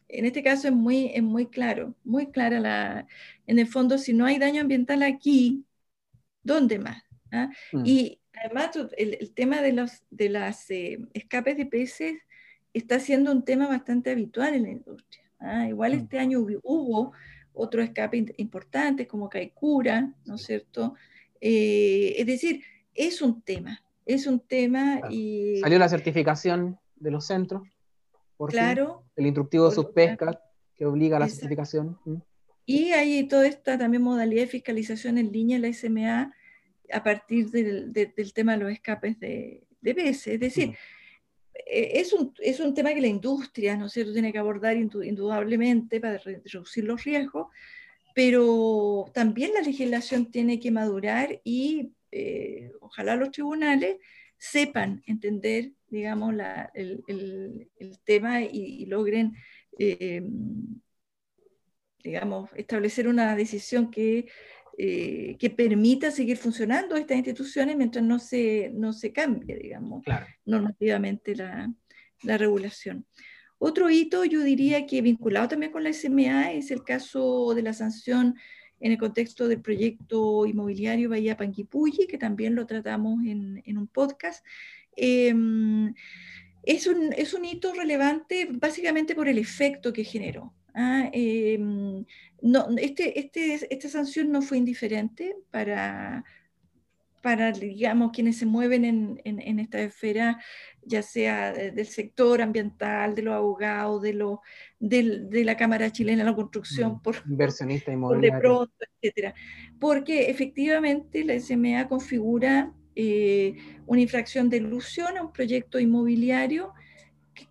[0.08, 3.08] en este caso es muy, es muy claro, muy clara la,
[3.45, 5.66] en el fondo, si no hay daño ambiental aquí,
[6.43, 7.04] ¿dónde más?
[7.32, 7.50] ¿Ah?
[7.74, 7.86] Mm.
[7.86, 12.20] Y además el, tema de los de las eh, escapes de peces
[12.74, 15.24] está siendo un tema bastante habitual en la industria.
[15.39, 15.68] ¿ah?
[15.68, 16.00] Igual mm.
[16.00, 17.14] este año hubo,
[17.54, 20.93] otro escape importante como Caicura, ¿no es cierto?
[21.41, 25.60] Eh, es decir, es un tema, es un tema y...
[25.62, 27.68] Salió la certificación de los centros,
[28.38, 29.03] por claro.
[29.16, 30.38] el instructivo de sus pescas
[30.76, 31.97] que obliga a la certificación.
[32.05, 32.16] Mm.
[32.66, 36.34] Y hay toda esta también modalidad de fiscalización en línea, la SMA,
[36.91, 40.34] a partir del, del tema de los escapes de, de peces.
[40.34, 40.76] Es decir,
[41.66, 44.78] e, es, un, es un tema que la industria, ¿no es cierto?, tiene que abordar
[44.78, 47.47] indudablemente para reducir los riesgos,
[48.14, 53.97] pero también la legislación tiene que madurar y eh, ojalá los tribunales
[54.38, 59.36] sepan entender, digamos, la, el, el, el, tema y, y logren,
[59.80, 60.22] eh,
[62.03, 64.28] digamos, establecer una decisión que
[64.80, 70.03] eh, que permita seguir funcionando estas instituciones mientras no se, no se cambie, digamos,
[70.45, 71.74] normativamente la,
[72.22, 73.08] la, regulación.
[73.58, 77.74] Otro hito, yo diría que vinculado también con la SMA, es el caso de la
[77.74, 78.36] sanción
[78.80, 84.45] en el contexto del proyecto inmobiliario Bahía Panguipulli, que también lo tratamos en, un podcast.
[84.95, 85.93] Em,
[86.63, 90.53] es, un, es un hito relevante básicamente por el efecto que generó.
[90.73, 92.05] Ah, em,
[92.41, 96.23] no, este, este, esta sanción no fue indiferente para,
[97.28, 100.39] para, digamos, quienes se mueven en, en, esta esfera,
[100.82, 104.39] ya sea del sector ambiental, de los abogados, de, lo,
[104.80, 108.34] de, la Cámara Chilena de la Construcción, mm, por, inversionista inmobiliario.
[108.34, 109.36] de pronto, etcétera.
[109.78, 116.71] Porque efectivamente la SMA configura eh, una infracción de ilusión a un proyecto inmobiliario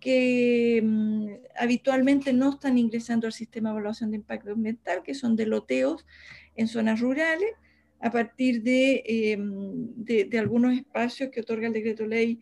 [0.01, 5.35] que, mm, habitualmente no están ingresando al sistema de evaluación de impacto ambiental, que son
[5.35, 6.03] de loteos
[6.55, 7.51] en zonas rurales,
[7.99, 12.39] a partir em, de, algunos espacios que otorga el decreto ley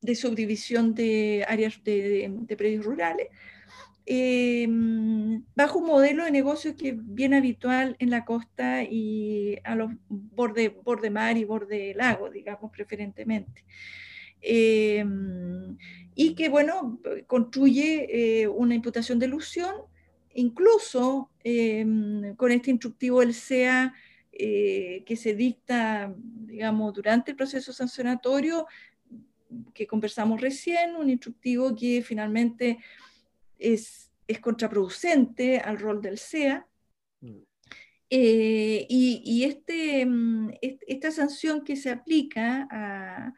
[0.00, 3.28] de subdivisión de áreas de, de predios rurales,
[4.04, 9.74] em, bajo un modelo de negocio que es bien habitual en la costa y a
[9.76, 13.64] los borde, borde mar y borde lago, digamos, preferentemente.
[14.40, 15.76] Em,
[16.14, 19.72] y que, bueno, construye eh, una imputación de ilusión
[20.34, 23.94] incluso em, con este instructivo del SEA
[24.32, 28.66] eh, que se dicta, digamos, durante el proceso sancionatorio,
[29.74, 32.78] que conversamos recién, un instructivo que finalmente
[33.58, 36.66] es, es contraproducente al rol del SEA.
[37.20, 37.42] Mm.
[38.08, 43.34] Eh, y, este, mm, esta sanción que se aplica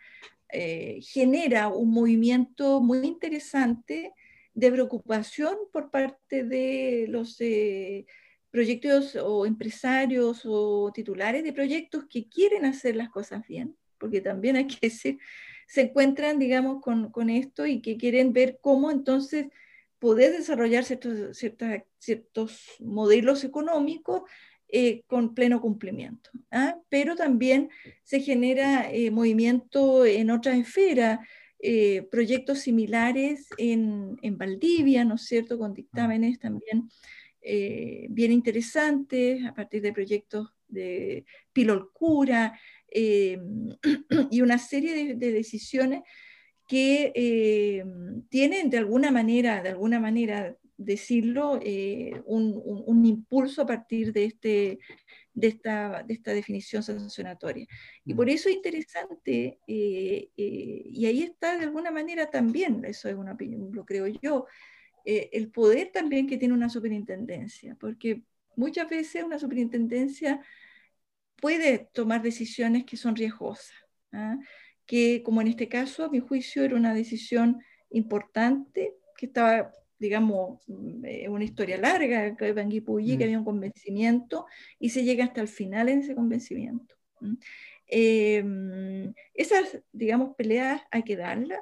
[0.49, 4.13] eh, genera un movimiento muy interesante
[4.55, 8.07] de preocupación por parte de los eh,
[8.51, 14.57] proyectos o empresarios o titulares de proyectos que quieren hacer las cosas bien, porque también
[14.57, 15.19] hay que decir,
[15.67, 19.47] se encuentran, digamos, con, con esto y que quieren ver cómo entonces
[19.99, 21.43] poder desarrollar ciertos,
[21.99, 24.23] ciertos modelos económicos
[24.69, 26.31] eh, con pleno cumplimiento.
[26.51, 26.77] ¿ah?
[26.89, 27.71] Pero también
[28.03, 31.21] se genera eh, movimiento en otras esferas,
[31.67, 36.91] eh, proyectos similares en, en, Valdivia, ¿no es cierto?, con dictámenes también
[37.41, 43.39] eh, bien interesantes a partir de proyectos de Pilolcura eh,
[44.31, 46.03] y una serie de, decisiones
[46.69, 47.83] que
[48.29, 51.61] tienen de alguna manera, de alguna manera decirlo,
[52.27, 54.79] un, un, impulso a partir de este
[55.35, 57.67] de esta, de esta definición sancionatoria.
[58.05, 58.31] Y por mm.
[58.31, 63.33] eso es interesante, eh, eh, y ahí está de alguna manera también, eso es una
[63.33, 64.47] opinión, lo creo yo,
[65.05, 68.23] eh, el poder también que tiene una superintendencia, porque
[68.57, 70.41] muchas veces una superintendencia
[71.37, 73.75] puede tomar decisiones que son riesgosas,
[74.13, 74.39] ¿ah?
[74.87, 80.61] que como en este caso, a mi juicio, era una decisión importante que estaba digamos,
[80.69, 83.23] mm, eh, una historia larga, que que mm.
[83.23, 84.47] había un convencimiento,
[84.79, 86.95] y se llega hasta el final en ese convencimiento.
[87.87, 91.61] Em, esas, digamos, peleas hay que darlas.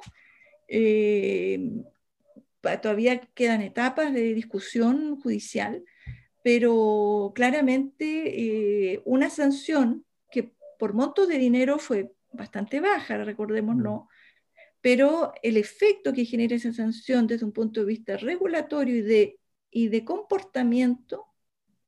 [0.68, 1.84] Em,
[2.80, 5.84] todavía quedan etapas de discusión judicial,
[6.42, 14.08] pero claramente eh, una sanción que por montos de dinero fue bastante baja, recordémoslo,
[14.82, 19.38] pero el efecto que genera esa sanción desde un punto de vista regulatorio y de,
[19.70, 21.26] y de comportamiento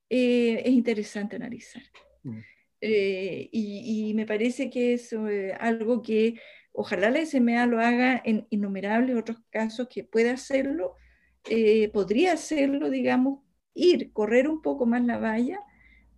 [0.09, 1.83] eh, es interesante analizar.
[2.23, 2.39] Mm.
[2.81, 6.35] Eh, y, me parece que es eh, algo que
[6.73, 10.95] ojalá la SMA lo haga en innumerables otros casos que pueda hacerlo,
[11.93, 13.41] podría hacerlo, digamos,
[13.75, 15.61] ir, correr un poco más la valla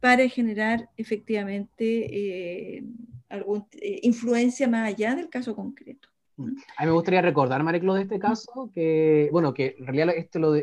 [0.00, 2.82] para generar efectivamente
[3.28, 3.66] alguna
[4.02, 6.08] influencia más allá del caso concreto.
[6.38, 10.38] A mí me gustaría recordar, Mariclo, de este caso, que, bueno, que en realidad este
[10.38, 10.54] lo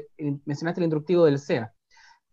[0.46, 1.74] mencionaste el instructivo del SEA,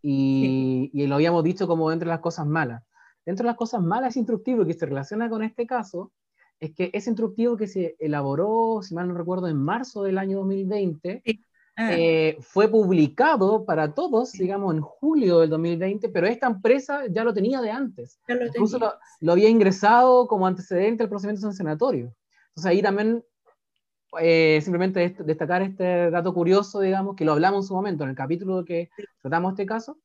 [0.03, 2.83] y, y, lo habíamos dicho como dentro de las cosas malas.
[3.25, 6.13] Dentro de las cosas malas, ese instructivo que se relaciona con este caso,
[6.59, 10.39] es que ese instructivo que se elaboró, si mal no recuerdo, en marzo del año
[10.39, 11.23] 2020,
[11.77, 11.93] ah.
[11.93, 17.33] eh, fue publicado para todos, digamos, en julio del 2020, pero esta empresa ya lo
[17.33, 18.21] tenía de antes.
[18.29, 22.15] Incluso lo, lo, había ingresado como antecedente al procedimiento sancionatorio.
[22.61, 23.25] Entonces ahí también
[24.21, 28.17] eh, simplemente destacar este dato curioso, digamos, que lo hablamos en su momento, en el
[28.17, 28.91] capítulo que
[29.23, 29.99] tratamos este caso,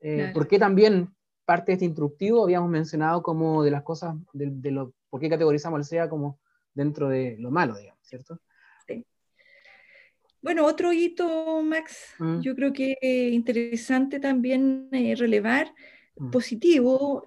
[0.00, 1.14] eh, porque también
[1.46, 5.78] parte de este instructivo habíamos mencionado como de las cosas, de, lo, por qué categorizamos
[5.78, 6.40] el SEA como
[6.74, 8.38] dentro de lo malo, digamos, ¿cierto?
[8.86, 9.06] Sí.
[10.42, 12.40] Bueno, otro hito, Max, mm.
[12.40, 15.72] yo creo que es interesante también eh, relevar,
[16.16, 16.30] mm.
[16.30, 17.26] positivo,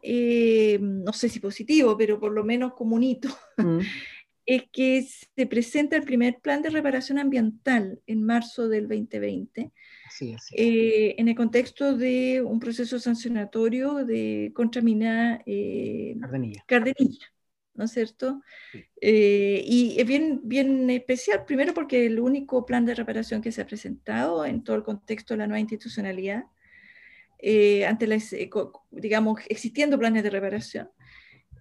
[0.80, 3.80] no sé si positivo, pero por lo menos como un hito, mm.
[4.48, 9.72] es que se presenta el primer plan de reparación ambiental en marzo del 2020,
[10.56, 16.16] eh, en el contexto de un proceso sancionatorio de contra mina eh,
[16.66, 17.28] Cardenilla.
[17.78, 18.41] ¿no es cierto?
[19.00, 23.62] Eh, y es bien, bien especial, primero porque el único plan de reparación que se
[23.62, 26.45] ha presentado en todo el contexto de la nueva institucionalidad,
[27.38, 28.18] eh, ante la,
[28.89, 30.89] digamos, existiendo planes de reparación.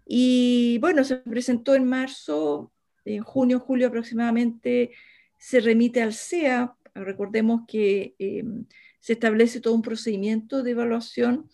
[0.07, 2.73] Y bueno, se presentó en marzo,
[3.07, 4.93] en junio, julio aproximadamente,
[5.39, 6.77] se remite al CEA.
[6.95, 8.67] Recordemos que em,
[9.01, 11.49] se establece todo un procedimiento de evaluación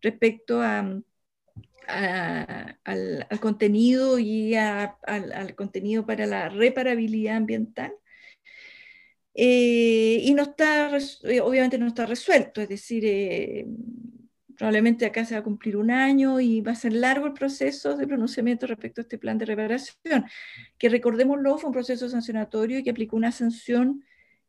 [0.00, 1.00] respecto a
[1.86, 7.92] al, contenido y al, contenido para la reparabilidad ambiental.
[9.34, 13.66] Eh, y no está, eh, obviamente no está resuelto, es decir, eh,
[14.56, 17.96] probablemente acá se va a cumplir un año y va a ser largo el proceso
[17.96, 20.24] de pronunciamiento respecto a este plan de reparación,
[20.78, 24.04] que recordémoslo, fue un proceso sancionatorio y que aplicó una sanción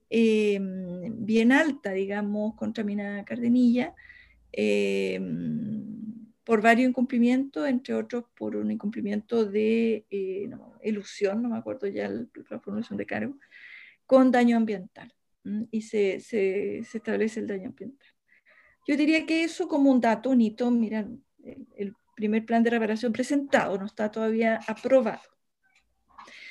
[0.09, 3.93] bien alta, digamos, contra Mina Cardenilla
[6.47, 10.49] por varios incumplimientos, entre otros por un incumplimiento de eh,
[10.81, 13.37] ilusión, no me acuerdo ya la formulación de cargo,
[14.05, 15.13] con daño ambiental.
[15.71, 16.15] Y se,
[16.77, 18.07] establece el daño ambiental.
[18.87, 21.05] Yo diría que eso como un dato, un hito, mira,
[21.75, 25.21] el, primer plan de reparación presentado no está todavía aprobado.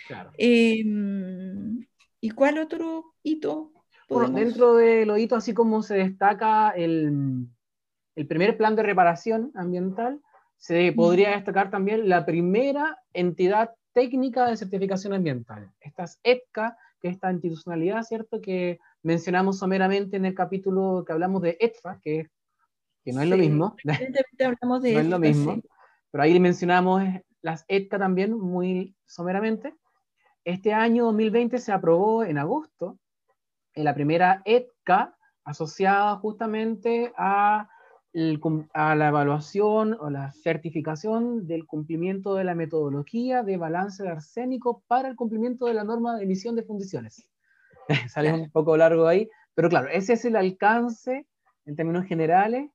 [0.06, 0.30] Claro.
[0.38, 1.84] Em,
[2.20, 3.72] ¿Y cuál otro hito?
[4.08, 7.48] Bueno, dentro de los hitos, así como se destaca el,
[8.14, 10.20] el primer plan de reparación ambiental,
[10.56, 15.72] se podría destacar también la primera entidad técnica de certificación ambiental.
[15.80, 18.40] Esta es ETCA, que es esta institucionalidad, ¿cierto?
[18.40, 22.26] Que mencionamos someramente en el capítulo que hablamos de ETFA, que,
[23.04, 23.76] que no es lo mismo.
[24.40, 25.62] Hablamos de no es lo mismo.
[26.10, 27.02] Pero ahí mencionamos
[27.40, 29.74] las ETCA también muy someramente.
[30.44, 32.98] Este año 2020 se aprobó en agosto
[33.74, 37.68] en la primera ETCA asociada justamente a
[38.72, 44.82] a la evaluación o la certificación del cumplimiento de la metodología de balance de arsénico
[44.86, 47.28] para el cumplimiento de la norma de emisión de fundiciones.
[48.08, 51.26] Sale un poco largo ahí, pero claro, ese es el alcance
[51.64, 52.70] en términos generales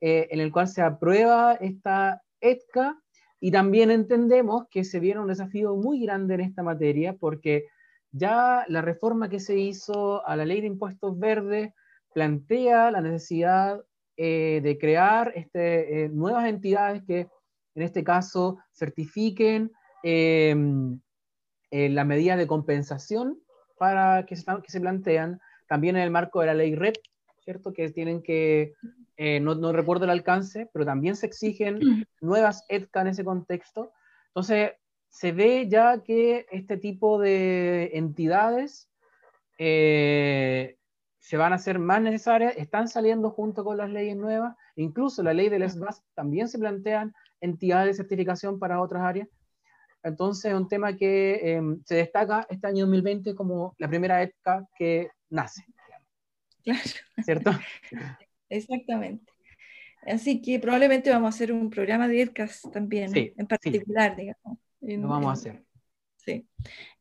[0.00, 3.00] eh, en el cual se aprueba esta ETCA
[3.40, 7.66] y también entendemos que se viene un desafío muy grande en esta materia porque
[8.12, 11.72] ya la reforma que se hizo a la ley de impuestos verdes
[12.14, 13.84] plantea la necesidad
[14.16, 17.28] eh, de crear este, eh, nuevas entidades que
[17.74, 19.70] en este caso certifiquen
[20.02, 20.98] em,
[21.70, 23.38] eh, la medida de compensación
[23.78, 26.96] para que se, que se plantean, también en el marco de la ley REP,
[27.40, 27.72] ¿cierto?
[27.72, 28.74] Que tienen que,
[29.40, 33.92] no, no, recuerdo el alcance, pero también se exigen nuevas ETCA en ese contexto.
[34.28, 34.72] Entonces,
[35.08, 38.88] se ve ya que este tipo de entidades
[41.26, 45.34] se van a hacer más necesarias, están saliendo junto con las leyes nuevas, incluso la
[45.34, 49.28] ley del SBAS también se plantean entidades de certificación para otras áreas.
[50.06, 54.66] Entonces, es un tema que em, se destaca este año 2020 como la primera época
[54.76, 55.64] que nace.
[56.62, 56.80] Claro.
[57.24, 57.50] ¿Cierto?
[58.48, 59.32] Exactamente.
[60.06, 64.58] Así que probablemente vamos a hacer un programa de EDCAS también, en particular, digamos.
[64.80, 65.64] Lo vamos a hacer.
[66.16, 66.46] Sí.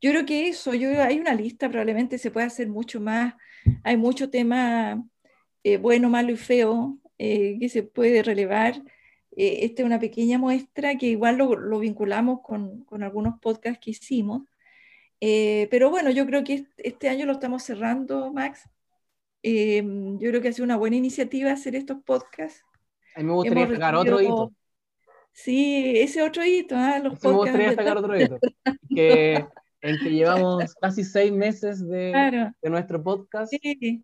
[0.01, 3.35] Yo creo que eso, yo hay una lista, probablemente se puede hacer mucho más
[3.83, 5.03] hay mucho tema
[5.63, 8.81] eh, bueno, malo y feo eh, que se puede relevar.
[9.35, 14.43] Eh, esta es una pequeña muestra que igual lo, vinculamos con, algunos podcasts que hicimos.
[15.19, 18.69] pero bueno, yo creo que este año lo estamos cerrando, Max.
[19.43, 22.63] yo creo que ha sido una buena iniciativa hacer estos podcasts.
[23.15, 24.53] A mí me gustaría sacar otro hito.
[25.31, 26.99] Sí, ese otro hito, ¿ah?
[26.99, 28.37] los Me gustaría sacar otro hito.
[28.89, 29.45] que
[29.81, 33.53] en que llevamos casi seis meses de, de nuestro podcast.
[33.53, 34.03] Sí.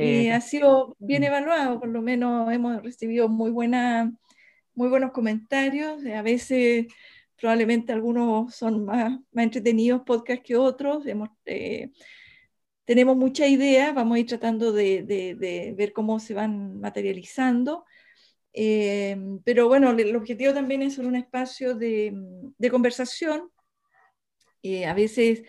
[0.00, 4.12] Y eh, ha sido bien evaluado, por lo menos hemos recibido muy, buena,
[4.74, 6.04] muy buenos comentarios.
[6.06, 6.86] A veces
[7.36, 11.06] probablemente algunos son más, más entretenidos podcast que otros.
[11.06, 11.90] Hemos, eh,
[12.84, 17.84] tenemos mucha idea, vamos a ir tratando de, de, ver cómo se van materializando.
[18.52, 22.12] Eh, pero bueno, el objetivo también es ser un espacio de,
[22.58, 23.50] de conversación
[24.62, 25.42] eh, a veces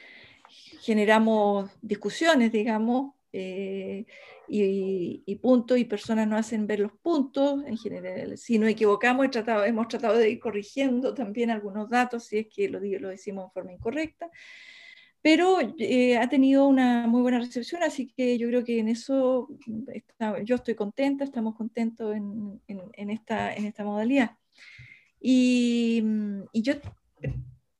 [0.81, 4.05] generamos discusiones, digamos, eh,
[4.53, 7.63] y, puntos, y personas no hacen ver los puntos.
[7.65, 12.39] En general, si nos equivocamos, tratado, hemos tratado de ir corrigiendo también algunos datos, si
[12.39, 14.29] es que lo, lo decimos de forma incorrecta.
[15.21, 19.47] Pero eh, ha tenido una muy buena recepción, así que yo creo que en eso
[20.43, 24.31] yo estoy contenta, estamos contentos en, en, esta, en esta modalidad.
[25.19, 26.03] Y,
[26.51, 26.73] y yo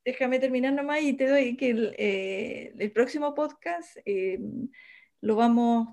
[0.06, 4.40] déjame terminar nomás y te doy que el, eh, próximo podcast eh,
[5.20, 5.90] lo vamos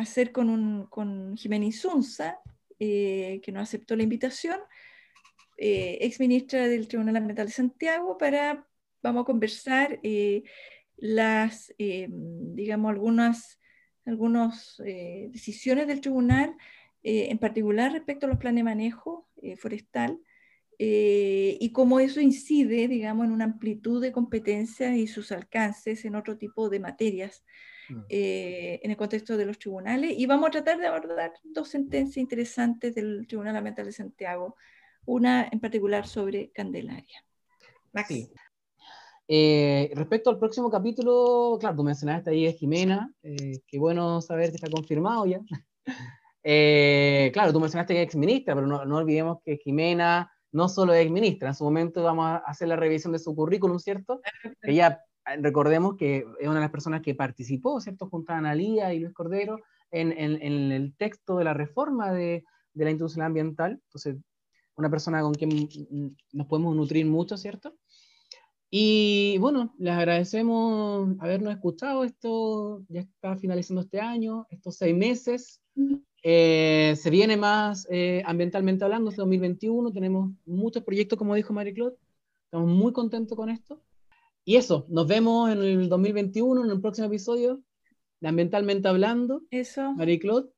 [0.00, 2.38] hacer con, un, con Jiménez Zunza,
[2.78, 4.58] eh, que nos aceptó la invitación.
[5.60, 8.66] eh, ex ministra del Tribunal Ambiental de Santiago, para,
[9.02, 10.42] vamos a conversar eh,
[10.96, 13.60] las, digamos, algunas,
[14.04, 14.76] algunas
[15.30, 16.56] decisiones del tribunal,
[17.02, 19.26] en particular respecto a los planes de manejo
[19.56, 20.18] forestal,
[20.78, 26.36] y cómo eso incide, digamos, en una amplitud de competencias y sus alcances en otro
[26.36, 27.44] tipo de materias.
[28.08, 32.16] Eh, en el contexto de los tribunales y vamos a tratar de abordar dos sentencias
[32.16, 34.56] interesantes del Tribunal Ambiental de Santiago,
[35.06, 37.24] una en particular sobre Candelaria.
[37.92, 38.30] Max.
[39.26, 44.50] Eh, respecto al próximo capítulo, claro, tú mencionaste ahí a Jimena, eh, qué bueno saber
[44.50, 45.40] que está confirmado ya.
[47.32, 51.02] claro, tú mencionaste que es exministra, pero no, no, olvidemos que Jimena no solo es
[51.02, 54.20] exministra, en su momento vamos a hacer la revisión de su currículum, ¿cierto?
[54.62, 55.00] Ella
[55.38, 59.14] recordemos que es una de las personas que participó, ¿cierto?, junto a Analía y Luis
[59.14, 59.60] Cordero
[59.90, 63.80] en, el texto de la reforma de, la industria ambiental.
[63.84, 64.16] Entonces,
[64.76, 65.68] una persona con quien
[66.32, 67.74] nos podemos nutrir mucho, ¿cierto?
[68.70, 72.04] Y bueno, les agradecemos habernos escuchado.
[72.04, 75.60] Esto ya está finalizando este año, estos seis meses.
[76.22, 79.90] Eh, se viene más eh, ambientalmente hablando, este 2021.
[79.90, 81.96] Tenemos muchos proyectos, como dijo Marie Claude.
[82.44, 83.82] Estamos muy contentos con esto.
[84.44, 87.62] Y eso, nos vemos en el 2021, en el próximo episodio
[88.20, 89.42] de Ambientalmente Hablando.
[89.50, 89.92] Eso.
[89.92, 90.50] Marie-Claude,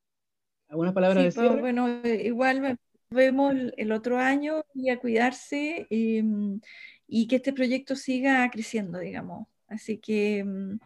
[0.69, 1.61] ¿algunas palabras de pues, cierre?
[1.61, 2.79] bueno, igual
[3.11, 9.47] vemos el otro año y a cuidarse y que este proyecto siga creciendo, digamos.
[9.69, 10.79] Así que, em,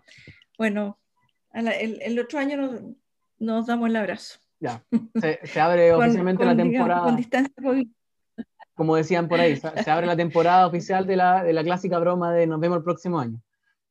[0.59, 0.99] bueno,
[1.53, 2.83] el, otro año nos,
[3.39, 4.39] nos, damos el abrazo.
[4.61, 4.85] Ya,
[5.15, 7.05] se, abre oficialmente la temporada.
[7.05, 7.55] con distancia
[8.77, 12.33] como decían por ahí, se abre la temporada oficial de la, de la clásica broma
[12.33, 13.41] de nos vemos el próximo año.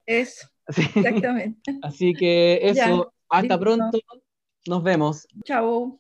[0.05, 1.59] Eso, exactamente.
[1.81, 3.99] Así que eso, hasta pronto,
[4.67, 5.27] nos vemos.
[5.43, 5.99] Chao.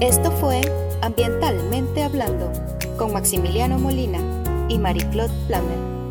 [0.00, 0.60] Esto fue
[1.02, 2.52] Ambientalmente Hablando
[2.98, 4.18] con Maximiliano Molina
[4.68, 6.01] y Marie-Claude Plamer.